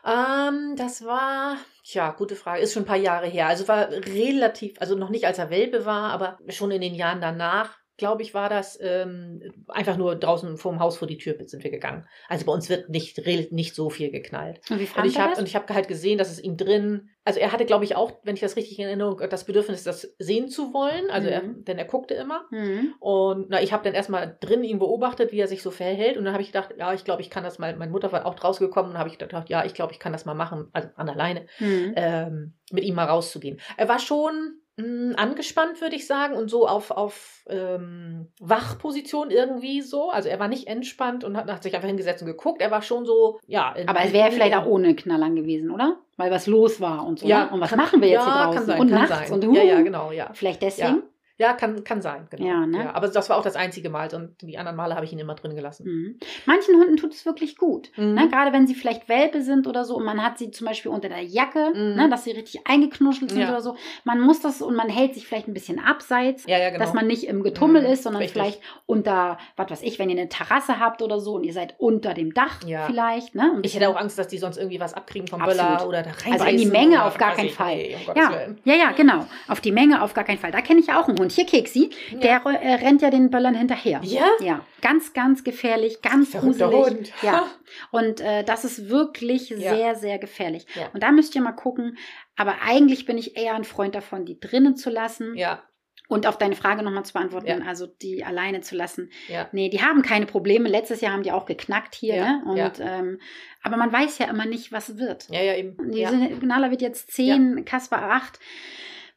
[0.04, 2.62] Ähm, das war, tja, gute Frage.
[2.62, 3.48] Ist schon ein paar Jahre her.
[3.48, 7.20] Also war relativ, also noch nicht als er Welpe war, aber schon in den Jahren
[7.20, 11.64] danach, glaube ich, war das ähm, einfach nur draußen vorm Haus vor die Tür sind
[11.64, 12.06] wir gegangen.
[12.28, 13.18] Also bei uns wird nicht,
[13.52, 14.60] nicht so viel geknallt.
[14.70, 15.38] Und wie Und ich er habe das?
[15.40, 18.12] und ich habe halt gesehen, dass es ihm drin, also er hatte, glaube ich, auch,
[18.22, 21.10] wenn ich das richtig in Erinnerung, das Bedürfnis, das sehen zu wollen.
[21.10, 21.64] Also er, Mhm.
[21.64, 22.44] denn er guckte immer.
[22.50, 22.94] Mhm.
[23.00, 26.16] Und na, ich habe dann erstmal drin ihn beobachtet, wie er sich so verhält.
[26.16, 27.74] Und dann habe ich gedacht, ja, ich glaube, ich kann das mal.
[27.76, 30.12] Meine Mutter war auch draußen gekommen und habe ich gedacht, ja, ich glaube, ich kann
[30.12, 31.92] das mal machen, also an alleine, Mhm.
[31.96, 33.60] ähm, mit ihm mal rauszugehen.
[33.76, 40.10] Er war schon angespannt, würde ich sagen, und so auf, auf ähm, Wachposition irgendwie so.
[40.10, 42.60] Also er war nicht entspannt und hat, hat sich einfach hingesetzt und geguckt.
[42.60, 43.74] Er war schon so, ja.
[43.86, 45.96] Aber es wäre vielleicht auch ohne Knallern gewesen, oder?
[46.18, 47.26] Weil was los war und so.
[47.26, 47.50] Ja, ne?
[47.52, 48.66] Und was kann- machen wir jetzt ja, hier draußen?
[48.66, 49.32] Sein, und nachts sein.
[49.32, 49.84] und Ja, ja, huh.
[49.84, 50.30] genau, ja.
[50.34, 50.96] Vielleicht deswegen?
[50.96, 51.02] Ja,
[51.38, 52.46] kann, kann sein, genau.
[52.46, 52.94] Ja, ne?
[52.94, 55.34] aber das war auch das einzige Mal und die anderen Male habe ich ihn immer
[55.34, 55.84] drin gelassen.
[55.86, 56.18] Mhm.
[56.46, 57.90] Manchen Hunden tut es wirklich gut.
[57.96, 58.14] Mhm.
[58.14, 58.28] Ne?
[58.30, 61.08] Gerade wenn sie vielleicht Welpe sind oder so und man hat sie zum Beispiel unter
[61.08, 61.94] der Jacke, Mhm.
[61.96, 62.08] ne?
[62.08, 63.50] dass sie richtig eingeknuschelt sind Ja.
[63.50, 63.76] oder so.
[64.04, 66.46] Man muss das und man hält sich vielleicht ein bisschen abseits.
[66.46, 66.80] Ja, ja, genau.
[66.84, 68.40] Dass man nicht im Getummel Mhm, ist, sondern richtig.
[68.42, 71.74] vielleicht unter, was weiß ich, wenn ihr eine Terrasse habt oder so und ihr seid
[71.78, 72.86] unter dem Dach Ja.
[72.86, 73.34] vielleicht.
[73.34, 73.58] Ne?
[73.62, 75.78] Ich hätte auch Angst, dass die sonst irgendwie was abkriegen vom Absolut.
[75.78, 76.32] Böller oder da rein.
[76.32, 77.78] Also in die Menge auf gar keinen Fall.
[78.14, 78.30] ja,
[78.64, 79.26] ja, ja, genau.
[79.48, 80.50] Auf die Menge auf gar keinen Fall.
[80.52, 81.25] Da kenne ich ja auch einen Hund.
[81.32, 81.90] Hier, Keksi,
[82.22, 84.00] der äh, rennt ja den Böllern hinterher.
[84.02, 84.26] Ja?
[84.40, 86.74] Ja, ganz, ganz gefährlich, ganz gruselig.
[86.74, 87.12] Hund.
[87.22, 87.46] Ja,
[87.90, 89.74] und äh, das ist wirklich Ja.
[89.74, 90.66] sehr, sehr gefährlich.
[90.74, 90.88] Ja.
[90.92, 91.96] Und da müsst ihr mal gucken.
[92.36, 95.34] Aber eigentlich bin ich eher ein Freund davon, die drinnen zu lassen.
[95.36, 95.62] Ja,
[96.08, 97.58] Und auf deine Frage nochmal zu beantworten, Ja.
[97.66, 99.10] also die alleine zu lassen.
[99.28, 99.48] ja.
[99.52, 100.68] Nee, die haben keine Probleme.
[100.68, 102.14] Letztes Jahr haben die auch geknackt hier.
[102.14, 102.42] Ja, Ne?
[102.46, 102.72] Und, ja.
[102.78, 103.18] ähm,
[103.62, 105.26] aber man weiß ja immer nicht, was wird.
[105.30, 105.76] Ja, ja, eben.
[105.90, 106.10] Die Ja.
[106.10, 108.38] sind, Nala wird jetzt zehn, Kaspar acht.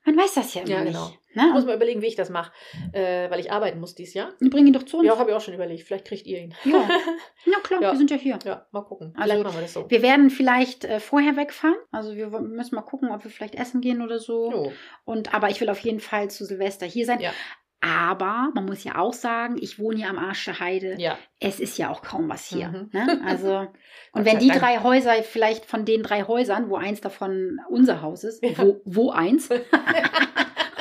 [0.05, 0.93] Man weiß das ja immer Ja, nicht.
[0.93, 1.13] genau.
[1.33, 2.51] Ich muss mal überlegen, wie ich das mache,
[2.91, 4.33] äh, weil ich arbeiten muss dieses Jahr.
[4.39, 5.07] bring ihn doch zu uns.
[5.07, 5.83] Ja, habe ich auch schon überlegt.
[5.83, 6.53] Vielleicht kriegt ihr ihn.
[6.65, 6.87] Ja.
[7.45, 7.91] Na klar, Ja.
[7.91, 8.39] wir sind ja hier.
[8.43, 9.13] Ja, mal gucken.
[9.15, 9.85] Also, Vielleicht machen wir das so.
[9.89, 11.75] Wir werden vielleicht äh, vorher wegfahren.
[11.91, 14.51] Also wir müssen mal gucken, ob wir vielleicht essen gehen oder so.
[14.51, 14.71] Jo.
[15.05, 17.19] Und aber ich will auf jeden Fall zu Silvester hier sein.
[17.19, 17.31] Ja.
[17.81, 20.95] Aber man muss ja auch sagen, ich wohne hier am Arsch der Heide.
[20.99, 21.17] Ja.
[21.39, 22.67] Es ist ja auch kaum was hier.
[22.67, 22.89] Mhm.
[22.91, 23.21] Ne?
[23.25, 23.67] Also
[24.11, 28.23] und wenn die drei Häuser vielleicht von den drei Häusern, wo eins davon unser Haus
[28.25, 28.57] ist, Ja.
[28.57, 29.47] wo, wo eins?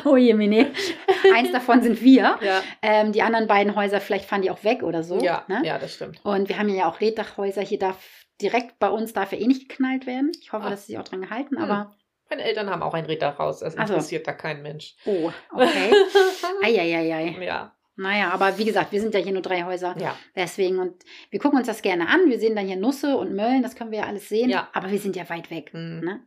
[0.09, 0.73] oh je, Mine.
[1.35, 2.38] Eins davon sind wir.
[2.40, 2.62] Ja.
[2.83, 5.18] Ähm, die anderen beiden Häuser, vielleicht fahren die auch weg oder so.
[5.21, 5.62] Ja, ne?
[5.64, 6.21] ja, das stimmt.
[6.25, 7.62] Und wir haben ja auch Reddachhäuser.
[7.62, 7.97] Hier darf
[8.40, 10.31] direkt bei uns darf er eh nicht geknallt werden.
[10.40, 10.71] Ich hoffe, Ah.
[10.71, 11.64] dass sie sich auch dran gehalten, Hm.
[11.64, 11.94] aber
[12.31, 13.61] Meine Eltern haben auch ein Räderhaus.
[13.61, 13.94] Das Ach so.
[13.94, 14.97] interessiert da kein Mensch.
[15.07, 15.92] oh, okay.
[16.62, 17.37] Eieiei.
[17.44, 19.94] ja, Naja, aber wie gesagt, wir sind ja hier nur drei Häuser.
[19.99, 20.14] ja.
[20.37, 22.29] Deswegen, und wir gucken uns das gerne an.
[22.29, 24.51] Wir sehen dann hier Nusse und Möllen, das können wir ja alles sehen.
[24.51, 24.68] Ja.
[24.73, 25.71] Aber wir sind ja weit weg.
[25.73, 26.01] Hm.
[26.01, 26.21] Ne?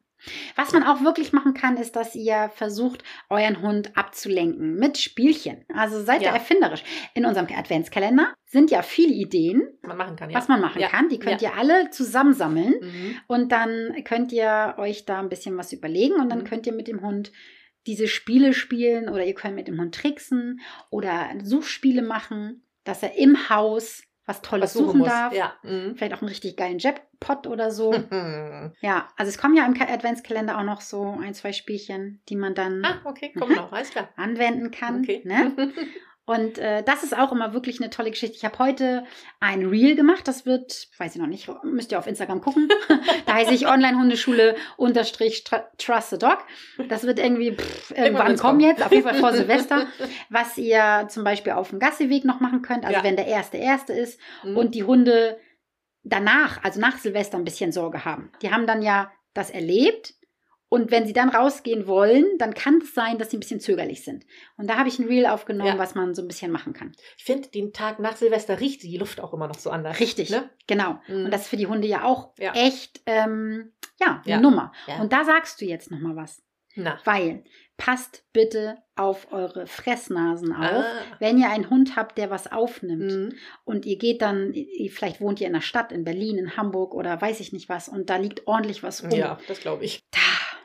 [0.56, 5.66] Was man auch wirklich machen kann, ist, dass ihr versucht, euren Hund abzulenken mit Spielchen.
[5.74, 6.34] Also seid ihr Ja.
[6.34, 6.84] erfinderisch.
[7.14, 10.38] In unserem Adventskalender sind ja viele Ideen, Man machen kann, ja.
[10.38, 10.90] was man machen Ja.
[10.90, 11.10] kann.
[11.10, 12.76] Die könnt ihr alle zusammensammeln.
[12.82, 13.16] Mhm.
[13.28, 16.44] Und dann könnt ihr euch da ein bisschen was überlegen und dann Mhm.
[16.46, 17.32] könnt ihr mit dem Hund
[17.88, 20.60] diese Spiele spielen oder ihr könnt mit dem Hund tricksen
[20.92, 25.34] oder Suchspiele machen, dass er im Haus was Tolles Was suchen suchen darf.
[25.34, 25.54] Ja.
[25.64, 25.96] Mhm.
[25.96, 27.92] Vielleicht auch einen richtig geilen Jackpot oder so.
[27.92, 28.72] Mhm.
[28.82, 32.36] ja, also es kommen ja im Ka- Adventskalender auch noch so ein, zwei Spielchen, die
[32.36, 34.10] man dann Ah, okay, komm noch, alles klar.
[34.16, 35.02] anwenden kann.
[35.02, 35.22] Okay.
[35.26, 35.52] Ne?
[36.26, 38.38] Und äh, das ist auch immer wirklich eine tolle Geschichte.
[38.38, 39.04] Ich habe heute
[39.40, 40.28] ein Reel gemacht.
[40.28, 42.70] Das wird, weiß ich noch nicht, müsst ihr auf Instagram gucken.
[43.26, 45.44] da heiße ich Online-Hundeschule unterstrich
[45.78, 46.38] Trust the Dog.
[46.90, 49.88] Das wird irgendwie pff, irgendwann kommen jetzt, auf jeden Fall vor Silvester.
[50.30, 52.86] Was ihr zum Beispiel auf dem Gassiweg noch machen könnt.
[52.86, 53.04] Also Ja.
[53.04, 54.58] wenn der erste erste ist Mhm.
[54.58, 55.40] und die Hunde
[56.04, 58.32] danach, also nach Silvester, ein bisschen Sorge haben.
[58.42, 60.14] Die haben dann ja das erlebt.
[60.74, 64.06] Und wenn sie dann rausgehen wollen, dann kann es sein, dass sie ein bisschen zögerlich
[64.06, 64.26] sind.
[64.56, 65.78] Und da habe ich ein Reel aufgenommen, Ja.
[65.78, 66.94] was man so ein bisschen machen kann.
[67.18, 70.00] Ich finde, den Tag nach Silvester riecht die Luft auch immer noch so anders.
[70.00, 70.50] Richtig, Ne?
[70.68, 71.02] genau.
[71.10, 71.26] Mhm.
[71.26, 72.54] Und das ist für die Hunde ja auch Ja.
[72.54, 74.40] echt, ähm, ja, eine Ja.
[74.40, 74.72] Nummer.
[75.02, 76.42] Und da sagst du jetzt noch mal was.
[76.76, 77.00] Na.
[77.04, 77.44] Weil
[77.76, 80.86] passt bitte auf eure Fressnasen auf.
[80.86, 80.86] Ah.
[81.20, 83.34] Wenn ihr einen Hund habt, der was aufnimmt Mhm.
[83.66, 84.54] und ihr geht dann,
[84.90, 87.90] vielleicht wohnt ihr in der Stadt, in Berlin, in Hamburg oder weiß ich nicht was
[87.90, 89.12] und da liegt ordentlich was rum.
[89.12, 90.00] Ja, das glaube ich.
[90.12, 90.20] Da,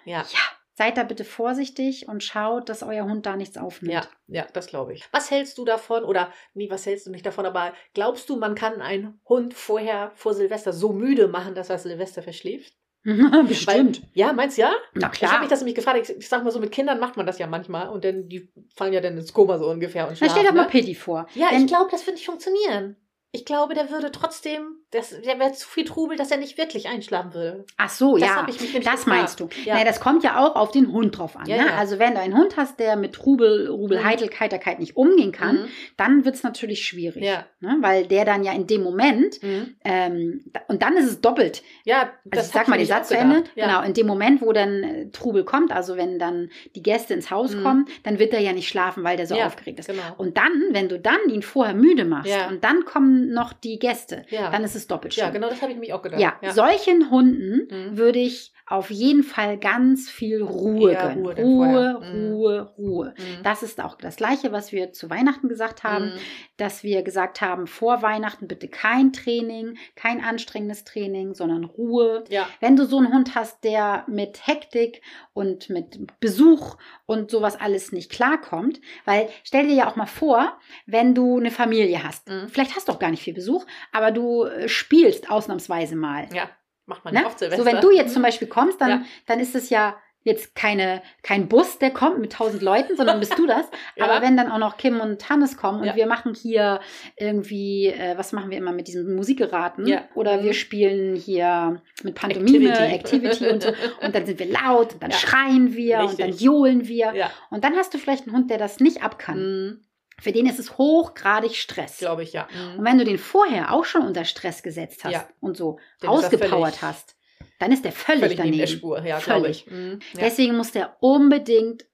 [0.06, 0.18] Ja.
[0.20, 0.38] ja.
[0.78, 3.94] Seid da bitte vorsichtig und schaut, dass euer Hund da nichts aufnimmt.
[3.94, 5.04] Ja, ja, das glaube ich.
[5.10, 8.54] Was hältst du davon oder nee, was hältst du nicht davon, aber glaubst du, man
[8.54, 12.74] kann einen Hund vorher vor Silvester so müde machen, dass er Silvester verschläft?
[13.48, 14.02] Bestimmt.
[14.02, 14.72] Weil, ja, meinst du ja?
[14.94, 15.32] Na Ich klar.
[15.32, 15.98] habe mich das nämlich gefragt.
[16.10, 18.52] Ich, ich sag mal so, mit Kindern macht man das ja manchmal und dann die
[18.74, 20.32] fallen ja dann ins Koma so ungefähr und Na, schlafen.
[20.34, 20.68] stell doch mal ne?
[20.70, 21.26] Pitti vor.
[21.34, 22.96] Ja, Wenn- ich glaube, das würde nicht funktionieren.
[23.32, 26.88] Ich glaube, der würde trotzdem, das, der wäre zu viel Trubel, dass er nicht wirklich
[26.88, 27.64] einschlafen würde.
[27.76, 28.46] Ach so, Das ja.
[28.84, 29.48] Das meinst du.
[29.64, 29.74] Ja.
[29.74, 31.46] Naja, das kommt ja auch auf den Hund drauf an.
[31.46, 31.66] Ja, ne?
[31.66, 31.74] ja.
[31.76, 34.04] Also wenn du einen Hund hast, der mit Trubel, Rubel, Mhm.
[34.04, 35.68] Heitel, Heiterkeit nicht umgehen kann, Mhm.
[35.96, 37.24] dann wird es natürlich schwierig.
[37.24, 37.46] Ja.
[37.60, 37.76] Ne?
[37.80, 39.74] Weil der dann ja in dem Moment, Mhm.
[39.84, 41.62] ähm, und dann ist es doppelt.
[41.84, 43.42] Ja, Also ich sag mal den Satz zu Ende.
[43.56, 43.66] Ja.
[43.66, 47.30] Genau, in dem Moment, wo dann äh, Trubel kommt, also wenn dann die Gäste ins
[47.32, 47.62] Haus Mhm.
[47.64, 49.88] kommen, dann wird er ja nicht schlafen, weil der so aufgeregt ist.
[49.88, 50.02] Genau.
[50.16, 54.24] Und dann, wenn du dann ihn vorher müde machst und dann kommen noch die Gäste,
[54.30, 55.34] dann ist es doppelt ja, schlimm.
[55.34, 56.20] genau, das habe ich nämlich auch gedacht.
[56.20, 57.96] Ja, solchen Hunden Mhm.
[57.98, 61.24] würde ich auf jeden Fall ganz viel Ruhe Ja, gönnen.
[61.24, 62.00] Ruhe Ruhe.
[62.00, 62.32] Mhm.
[62.32, 63.14] Ruhe, Ruhe.
[63.16, 63.42] Mhm.
[63.44, 66.18] Das ist auch das Gleiche, was wir zu Weihnachten gesagt haben, Mhm.
[66.56, 72.24] Dass wir gesagt haben, vor Weihnachten bitte kein Training, kein anstrengendes Training, sondern Ruhe.
[72.28, 75.02] Ja, Wenn du so einen Hund hast, der mit Hektik
[75.34, 76.76] und mit Besuch
[77.06, 81.50] und sowas alles nicht klarkommt, weil stell dir ja auch mal vor, wenn du eine
[81.50, 82.48] Familie hast, Mhm.
[82.48, 86.28] vielleicht hast du auch gar nicht viel Besuch, aber du äh, spielst ausnahmsweise mal.
[86.32, 86.48] ja,
[86.86, 87.20] macht man Ne?
[87.20, 87.64] ja oft Silvester.
[87.64, 89.02] So, wenn du jetzt zum Beispiel kommst, dann, Ja.
[89.26, 89.96] dann ist es ja
[90.26, 93.64] jetzt keine, kein Bus, der kommt mit tausend Leuten, sondern bist du das.
[93.96, 94.04] Ja.
[94.04, 95.96] Aber wenn dann auch noch Kim und Hannes kommen und Ja.
[95.96, 96.80] wir machen hier
[97.16, 99.86] irgendwie, äh, was machen wir immer mit diesem Musikgeraten?
[99.86, 100.02] Ja.
[100.14, 100.44] Oder Mhm.
[100.44, 103.48] wir spielen hier mit Pantomime, Activity, Activity.
[103.48, 103.68] und so.
[104.02, 106.40] Und dann sind wir laut und dann schreien wir und dann Richtig.
[106.42, 107.12] johlen wir.
[107.50, 109.38] Und dann hast du vielleicht einen Hund, der das nicht ab kann.
[109.38, 109.80] mhm.
[110.18, 111.98] Für den ist es hochgradig Stress.
[111.98, 112.48] glaube ich, ja.
[112.74, 112.84] Und Mhm.
[112.86, 117.15] wenn du den vorher auch schon unter Stress gesetzt hast und so er ausgepowert hast,
[117.58, 118.58] dann ist der völlig, Völlig neben daneben.
[118.58, 119.66] der Spur, ja, glaube Völlig.
[119.66, 119.72] ich.
[119.72, 119.98] Mhm.
[120.14, 120.20] Ja.
[120.20, 121.86] Deswegen muss der unbedingt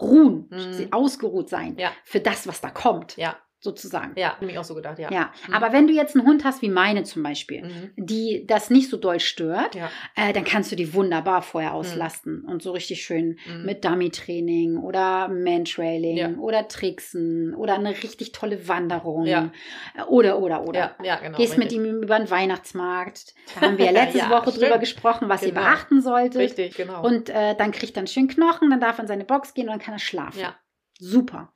[0.00, 0.88] ruhen, Mhm.
[0.92, 1.90] ausgeruht sein Ja.
[2.04, 4.12] für das, was da kommt, ja, sozusagen.
[4.16, 5.10] ja, habe ich auch so gedacht, ja.
[5.12, 5.54] Ja, Mhm.
[5.54, 7.92] aber wenn du jetzt einen Hund hast wie meine zum Beispiel, Mhm.
[7.96, 9.90] die das nicht so doll stört, Ja.
[10.16, 13.66] äh, dann kannst du die wunderbar vorher auslasten und so richtig schön Mhm.
[13.66, 16.30] mit Dummy-Training oder Mantrailing Ja.
[16.38, 19.50] oder Tricksen oder eine richtig tolle Wanderung Ja.
[19.94, 20.96] Äh, oder, oder, oder.
[21.02, 21.36] Ja, genau.
[21.36, 21.86] Gehst mit richtig.
[21.86, 23.34] ihm über den Weihnachtsmarkt.
[23.54, 24.80] Da haben wir ja letzte Woche drüber stimmt.
[24.80, 25.60] gesprochen, was ihr Genau.
[25.60, 26.40] beachten solltet.
[26.40, 27.04] Richtig, genau.
[27.04, 29.64] Und äh, dann kriegt er einen schönen Knochen, dann darf er in seine Box gehen
[29.66, 30.40] und dann kann er schlafen.
[30.40, 30.54] ja.
[31.02, 31.50] Super.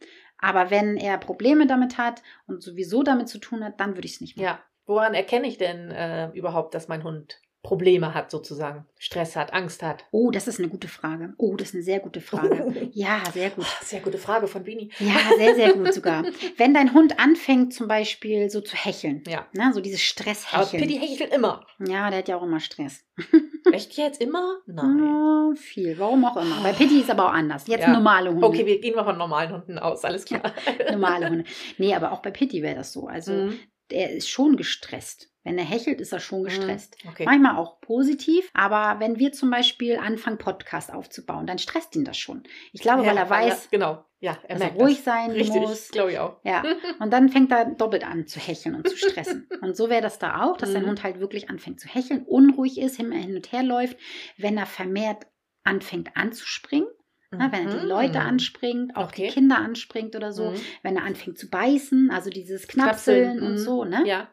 [0.44, 4.16] Aber wenn er Probleme damit hat und sowieso damit zu tun hat, dann würde ich
[4.16, 4.44] es nicht machen.
[4.44, 4.58] Ja.
[4.84, 8.86] Woran erkenne ich denn äh, überhaupt, dass mein Hund Probleme hat, sozusagen?
[8.98, 10.04] Stress hat, Angst hat?
[10.12, 11.32] Oh, das ist eine gute Frage.
[11.38, 12.90] Oh, das ist eine sehr gute Frage.
[12.92, 13.64] Ja, sehr gut.
[13.82, 14.90] Sehr gute Frage von Bini.
[15.00, 16.22] Ja, sehr, sehr gut sogar.
[16.58, 19.46] Wenn dein Hund anfängt, zum Beispiel so zu hecheln, Ja.
[19.52, 20.82] ne, so dieses Aber Stresshecheln.
[20.82, 21.66] Pitti hechelt immer.
[21.80, 23.02] Ja, der hat ja auch immer Stress.
[23.72, 24.58] Echt jetzt immer?
[24.66, 24.98] Nein.
[25.02, 26.62] Ja, viel, warum auch immer.
[26.62, 27.66] Bei Pitti ist aber auch anders.
[27.66, 27.92] Jetzt Ja.
[27.92, 28.46] normale Hunde.
[28.46, 30.42] Okay, wir gehen mal von normalen Hunden aus, alles klar.
[30.90, 31.44] Normale Hunde.
[31.78, 33.06] Nee, aber auch bei Pitti wäre das so.
[33.06, 33.58] Also, Mhm.
[33.90, 35.30] der ist schon gestresst.
[35.44, 36.96] Wenn er hechelt, ist er schon gestresst.
[37.06, 37.24] Okay.
[37.26, 42.16] Manchmal auch positiv, aber wenn wir zum Beispiel anfangen, Podcast aufzubauen, dann stresst ihn das
[42.16, 42.44] schon.
[42.72, 44.04] Ich glaube, weil er weiß, genau.
[44.20, 45.04] Ja, er dass er ruhig das.
[45.04, 45.90] sein Richtig, muss.
[45.90, 46.38] glaube ich auch.
[46.44, 46.62] Ja,
[46.98, 49.46] und dann fängt er doppelt an zu hecheln und zu stressen.
[49.60, 50.88] Und so wäre das da auch, dass dein Mhm.
[50.88, 53.98] Hund halt wirklich anfängt zu hecheln, unruhig ist, hin hin und her läuft,
[54.38, 55.26] wenn er vermehrt
[55.62, 56.88] anfängt anzuspringen.
[57.32, 57.88] Ne, wenn er die Mhm.
[57.88, 59.26] Leute anspringt, auch Okay.
[59.26, 60.56] die Kinder anspringt oder so, Mhm.
[60.84, 63.58] wenn er anfängt zu beißen, also dieses Knapseln, Knapseln, und mhm.
[63.58, 64.02] so, ne?
[64.06, 64.28] Ja.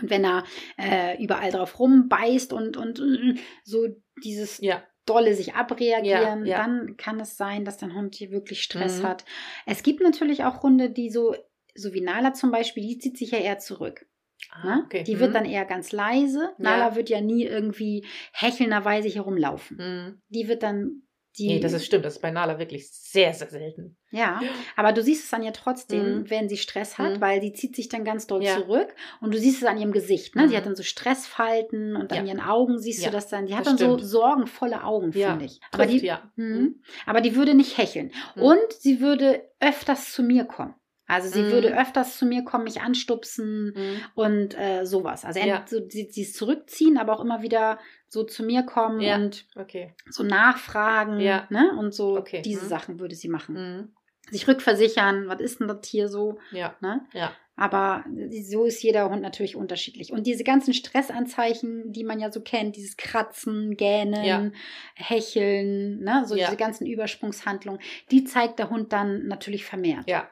[0.00, 0.44] Und wenn er
[0.78, 3.34] äh, überall drauf rumbeißt und, und äh,
[3.64, 3.86] so
[4.24, 4.82] dieses Ja.
[5.06, 6.56] dolle sich abreagieren, Ja, ja.
[6.58, 9.06] dann kann es sein, dass dein Hund hier wirklich Stress Mhm.
[9.08, 9.24] hat.
[9.66, 11.34] Es gibt natürlich auch Hunde, die so,
[11.74, 14.06] so wie Nala zum Beispiel, die zieht sich ja eher zurück.
[14.50, 14.82] Ah, Ne?
[14.86, 15.02] okay.
[15.04, 15.20] Die Mhm.
[15.20, 16.52] wird dann eher ganz leise.
[16.58, 19.76] Nala wird ja nie irgendwie hechelnderweise hier rumlaufen.
[19.76, 20.22] Mhm.
[20.28, 21.02] Die wird dann
[21.38, 21.48] die.
[21.48, 22.04] Nee, das ist stimmt.
[22.04, 23.96] Das ist bei Nala wirklich sehr, sehr selten.
[24.10, 24.40] Ja,
[24.76, 26.30] aber du siehst es dann ja trotzdem, Mhm.
[26.30, 27.20] wenn sie Stress hat, Mhm.
[27.20, 28.56] weil sie zieht sich dann ganz doll Ja.
[28.58, 30.36] zurück und du siehst es an ihrem Gesicht.
[30.36, 30.48] Ne?
[30.48, 30.58] Sie Mhm.
[30.58, 32.32] hat dann so Stressfalten und an Ja.
[32.34, 33.46] ihren Augen siehst Ja, du das dann.
[33.46, 34.10] Die hat das dann so stimmt.
[34.10, 35.60] sorgenvolle Augen, finde ich.
[35.70, 36.30] Aber Trifft, die, ja.
[36.36, 36.82] Mhm.
[37.06, 38.12] Aber die würde nicht hecheln.
[38.36, 38.42] Mhm.
[38.42, 40.74] Und sie würde öfters zu mir kommen.
[41.12, 41.50] Also sie Mhm.
[41.50, 44.00] würde öfters zu mir kommen, mich anstupsen Mhm.
[44.14, 45.24] und äh, sowas.
[45.24, 45.64] Also Ja.
[45.68, 49.16] so, sie, sie es zurückziehen, aber auch immer wieder so zu mir kommen Ja.
[49.16, 49.94] und Okay.
[50.10, 51.20] so nachfragen.
[51.20, 51.46] Ja.
[51.50, 51.70] Ne?
[51.78, 52.42] Und so Okay.
[52.42, 52.68] diese Mhm.
[52.68, 53.54] Sachen würde sie machen.
[53.54, 53.92] Mhm.
[54.30, 56.38] sich rückversichern, was ist denn das Tier so?
[56.52, 56.76] Ja.
[56.80, 57.00] Ne?
[57.12, 57.32] Ja.
[57.56, 58.04] Aber
[58.48, 60.12] so ist jeder Hund natürlich unterschiedlich.
[60.12, 64.48] Und diese ganzen Stressanzeichen, die man ja so kennt, dieses Kratzen, Gähnen, Ja.
[64.94, 66.22] Hecheln, ne?
[66.26, 66.46] so Ja.
[66.46, 70.08] diese ganzen Übersprungshandlungen, die zeigt der Hund dann natürlich vermehrt.
[70.08, 70.28] Ja.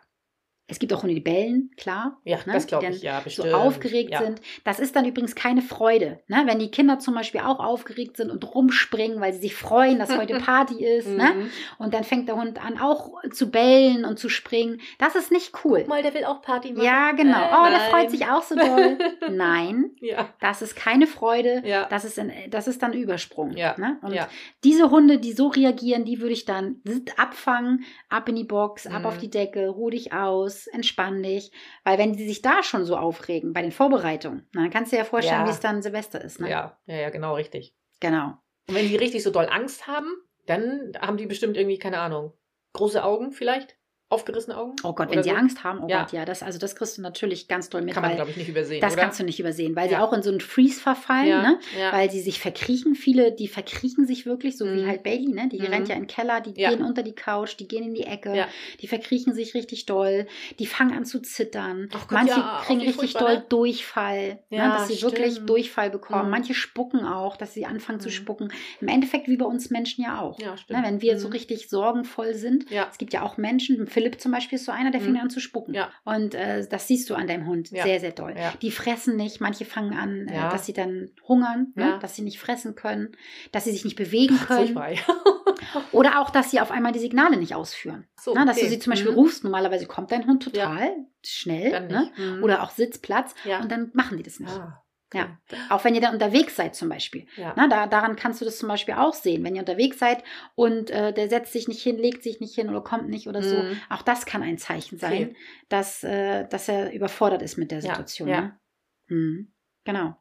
[0.70, 2.18] Es gibt auch Hunde, die bellen, klar.
[2.24, 2.52] Ja, ne?
[2.54, 3.54] das glaube ich, ja, So bestimmt.
[3.54, 4.22] aufgeregt ja.
[4.22, 4.40] sind.
[4.64, 6.20] Das ist dann übrigens keine Freude.
[6.28, 6.42] Ne?
[6.46, 10.16] Wenn die Kinder zum Beispiel auch aufgeregt sind und rumspringen, weil sie sich freuen, dass
[10.16, 11.08] heute Party ist.
[11.08, 11.32] Ne?
[11.34, 11.50] Mhm.
[11.78, 14.80] Und dann fängt der Hund an, auch zu bellen und zu springen.
[14.98, 15.80] Das ist nicht cool.
[15.80, 16.84] Guck mal, der will auch Party machen.
[16.84, 17.38] Ja, genau.
[17.42, 17.90] Äh, Oh, der nein.
[17.90, 18.96] freut sich auch so doll.
[19.30, 20.28] Nein, Ja.
[20.40, 21.62] das ist keine Freude.
[21.64, 21.86] Ja.
[21.90, 23.56] Das ist, ein, das ist dann Übersprung.
[23.56, 23.98] Ja, Ne?
[24.02, 24.28] Und ja.
[24.64, 26.80] diese Hunde, die so reagieren, die würde ich dann
[27.16, 29.06] abfangen, ab in die Box, ab Mhm.
[29.06, 31.50] auf die Decke, ruh dich aus, entspann dich.
[31.84, 35.02] Weil wenn sie sich da schon so aufregen bei den Vorbereitungen, dann kannst du dir
[35.02, 35.46] ja vorstellen, Ja.
[35.46, 36.40] wie es dann Silvester ist.
[36.40, 36.50] Ne?
[36.50, 37.74] Ja, ja, ja, genau, richtig.
[38.00, 38.34] Genau.
[38.68, 40.08] Und wenn die richtig so doll Angst haben,
[40.46, 42.32] dann haben die bestimmt irgendwie, keine Ahnung,
[42.72, 43.76] große Augen vielleicht?
[44.10, 44.74] Aufgerissene Augen?
[44.82, 45.36] Oh Gott, wenn sie so?
[45.36, 46.02] Angst haben, oh Ja.
[46.02, 48.36] Gott, ja, das, also das kriegst du natürlich ganz doll mit, Kann man, glaube ich,
[48.36, 49.02] nicht übersehen, das oder?
[49.02, 50.04] kannst du nicht übersehen, weil sie Ja.
[50.04, 51.58] auch in so einen Freeze verfallen, ja, ne?
[51.92, 52.96] weil sie sich verkriechen.
[52.96, 54.86] Viele, die verkriechen sich wirklich, so wie Mhm.
[54.88, 55.48] halt Bailey, ne?
[55.48, 55.66] Die Mhm.
[55.66, 58.46] rennt ja in den Keller, die gehen unter die Couch, die gehen in die Ecke,
[58.80, 60.26] die verkriechen sich richtig doll,
[60.58, 61.88] die fangen an zu zittern.
[61.92, 63.44] Gott, Manche kriegen wie richtig doll ne?
[63.48, 64.58] Durchfall, ne?
[64.58, 65.48] dass sie wirklich stimmt.
[65.50, 66.24] Durchfall bekommen.
[66.24, 66.30] Mhm.
[66.30, 68.12] Manche spucken auch, dass sie anfangen zu Mhm.
[68.12, 68.52] spucken.
[68.80, 70.38] Im Endeffekt wie bei uns Menschen ja auch.
[70.38, 70.54] Ne?
[70.68, 71.32] Wenn wir so Mhm.
[71.34, 75.00] richtig sorgenvoll sind, es gibt ja auch Menschen, Philipp zum Beispiel ist so einer, der
[75.02, 75.20] fing Mhm.
[75.20, 75.74] an zu spucken.
[75.74, 75.90] Ja.
[76.04, 77.82] Und äh, das siehst du an deinem Hund Ja.
[77.82, 78.34] sehr, sehr doll.
[78.34, 78.54] Ja.
[78.62, 81.98] Die fressen nicht, manche fangen an, äh, dass sie dann hungern, ne?
[82.00, 83.10] Dass sie nicht fressen können,
[83.52, 84.74] dass sie sich nicht bewegen können.
[85.92, 88.06] Oder auch, dass sie auf einmal die Signale nicht ausführen.
[88.18, 88.46] so, Ne?
[88.46, 88.66] Dass okay.
[88.66, 89.16] du sie zum Beispiel Mhm.
[89.18, 90.92] rufst, normalerweise kommt dein Hund total
[91.24, 91.86] schnell.
[91.88, 92.10] Ne?
[92.16, 92.42] Mhm.
[92.42, 94.50] Oder auch Sitzplatz und dann machen die das nicht.
[94.52, 94.82] ah,
[95.12, 95.36] Ja.
[95.70, 97.26] Auch wenn ihr dann unterwegs seid zum Beispiel.
[97.36, 97.52] Ja.
[97.56, 99.42] Na, da, daran kannst du das zum Beispiel auch sehen.
[99.42, 100.22] Wenn ihr unterwegs seid
[100.54, 103.42] und äh, der setzt sich nicht hin, legt sich nicht hin oder kommt nicht oder
[103.42, 103.56] so.
[103.56, 103.80] Mhm.
[103.88, 105.36] Auch das kann ein Zeichen sein, Okay.
[105.68, 108.28] dass, äh, dass er überfordert ist mit der Situation.
[108.28, 108.40] ja.
[108.40, 108.60] Ne?
[109.08, 109.52] Mhm.
[109.84, 110.14] Genau.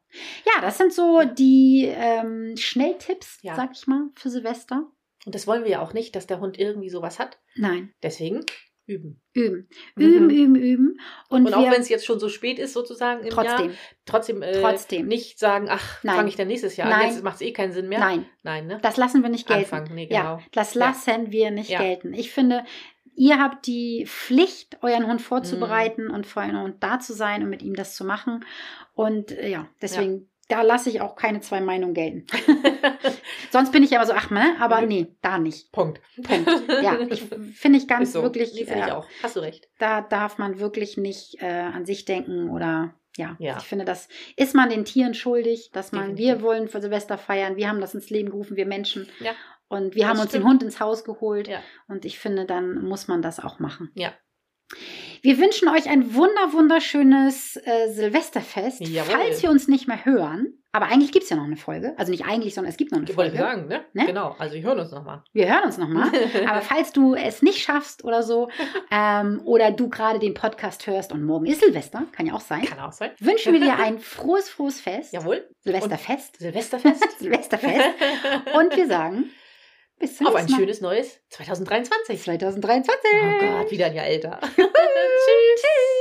[0.46, 3.54] Ja, das sind so die ähm, Schnelltipps, Ja.
[3.54, 4.90] sag ich mal, für Silvester.
[5.26, 7.38] Und das wollen wir ja auch nicht, dass der Hund irgendwie sowas hat.
[7.54, 8.40] Nein, Deswegen
[8.90, 9.20] üben.
[9.32, 9.68] üben.
[9.96, 10.30] Üben, Mhm.
[10.30, 11.00] üben, üben.
[11.28, 13.72] Und, Und auch wenn es jetzt schon so spät ist, sozusagen im Jahr, trotzdem,
[14.04, 15.06] trotzdem, äh, Trotzdem.
[15.06, 17.00] nicht sagen, ach, fange ich dann nächstes Jahr Nein.
[17.08, 17.14] an.
[17.14, 18.00] Jetzt macht es eh keinen Sinn mehr.
[18.00, 18.78] nein, Nein, ne?
[18.82, 19.74] das lassen wir nicht gelten.
[19.74, 20.42] Anfang, nee, Ja, genau.
[20.52, 20.86] das Ja.
[20.86, 21.78] lassen wir nicht Ja.
[21.80, 22.12] gelten.
[22.14, 22.64] Ich finde,
[23.14, 26.14] ihr habt die Pflicht, euren Hund vorzubereiten Mhm.
[26.14, 28.44] und für euren Hund da zu sein und mit ihm das zu machen.
[28.94, 32.26] Und äh, ja, deswegen, da lasse ich auch keine zwei Meinungen gelten.
[33.50, 34.88] Sonst bin ich aber so, ach, ne, aber Mhm.
[34.88, 35.72] nee, da nicht.
[35.72, 36.00] Punkt.
[36.22, 36.48] Punkt.
[36.82, 37.22] Ja, ich
[37.54, 38.22] finde ich ganz so.
[38.22, 39.06] wirklich, Nee, finde ich äh, auch.
[39.22, 39.68] Hast du recht.
[39.78, 43.56] da darf man wirklich nicht äh, an sich denken oder ja, Ja.
[43.58, 46.26] ich finde, das ist man den Tieren schuldig, dass man, Definitiv.
[46.26, 49.08] wir wollen für Silvester feiern, wir haben das ins Leben gerufen, wir Menschen.
[49.18, 49.32] Ja.
[49.68, 50.44] Und wir haben Das uns den.
[50.44, 51.48] Hund ins Haus geholt.
[51.48, 51.60] Ja.
[51.88, 53.90] Und ich finde, dann muss man das auch machen.
[53.94, 54.12] Ja.
[55.22, 58.80] Wir wünschen euch ein wunder, wunderschönes äh, Silvesterfest.
[58.80, 59.12] Jawohl.
[59.14, 60.54] Falls wir uns nicht mehr hören.
[60.72, 61.94] Aber eigentlich gibt es ja noch eine Folge.
[61.98, 63.44] Also nicht eigentlich, sondern es gibt noch eine Ich wollte Folge.
[63.44, 63.84] sagen, ne?
[63.92, 64.06] Ne?
[64.06, 64.36] Genau.
[64.38, 65.22] Also wir hören uns nochmal.
[65.32, 66.10] Wir hören uns nochmal.
[66.48, 68.48] Aber falls du es nicht schaffst oder so,
[68.92, 72.62] ähm, oder du gerade den Podcast hörst und morgen ist Silvester, kann ja auch sein,
[72.64, 73.10] Kann auch sein.
[73.18, 75.12] wünschen wir dir ein frohes, frohes Fest.
[75.12, 75.48] Jawohl.
[75.58, 76.38] Silvesterfest.
[76.38, 77.04] Silvesterfest.
[77.18, 77.88] Silvesterfest.
[78.54, 79.24] Und wir sagen,
[79.98, 82.22] bis zum Auf ein schönes neues 2023.
[82.22, 82.96] 2023.
[83.12, 84.38] Oh Gott, wieder ein Jahr älter.
[85.62, 85.99] Hey.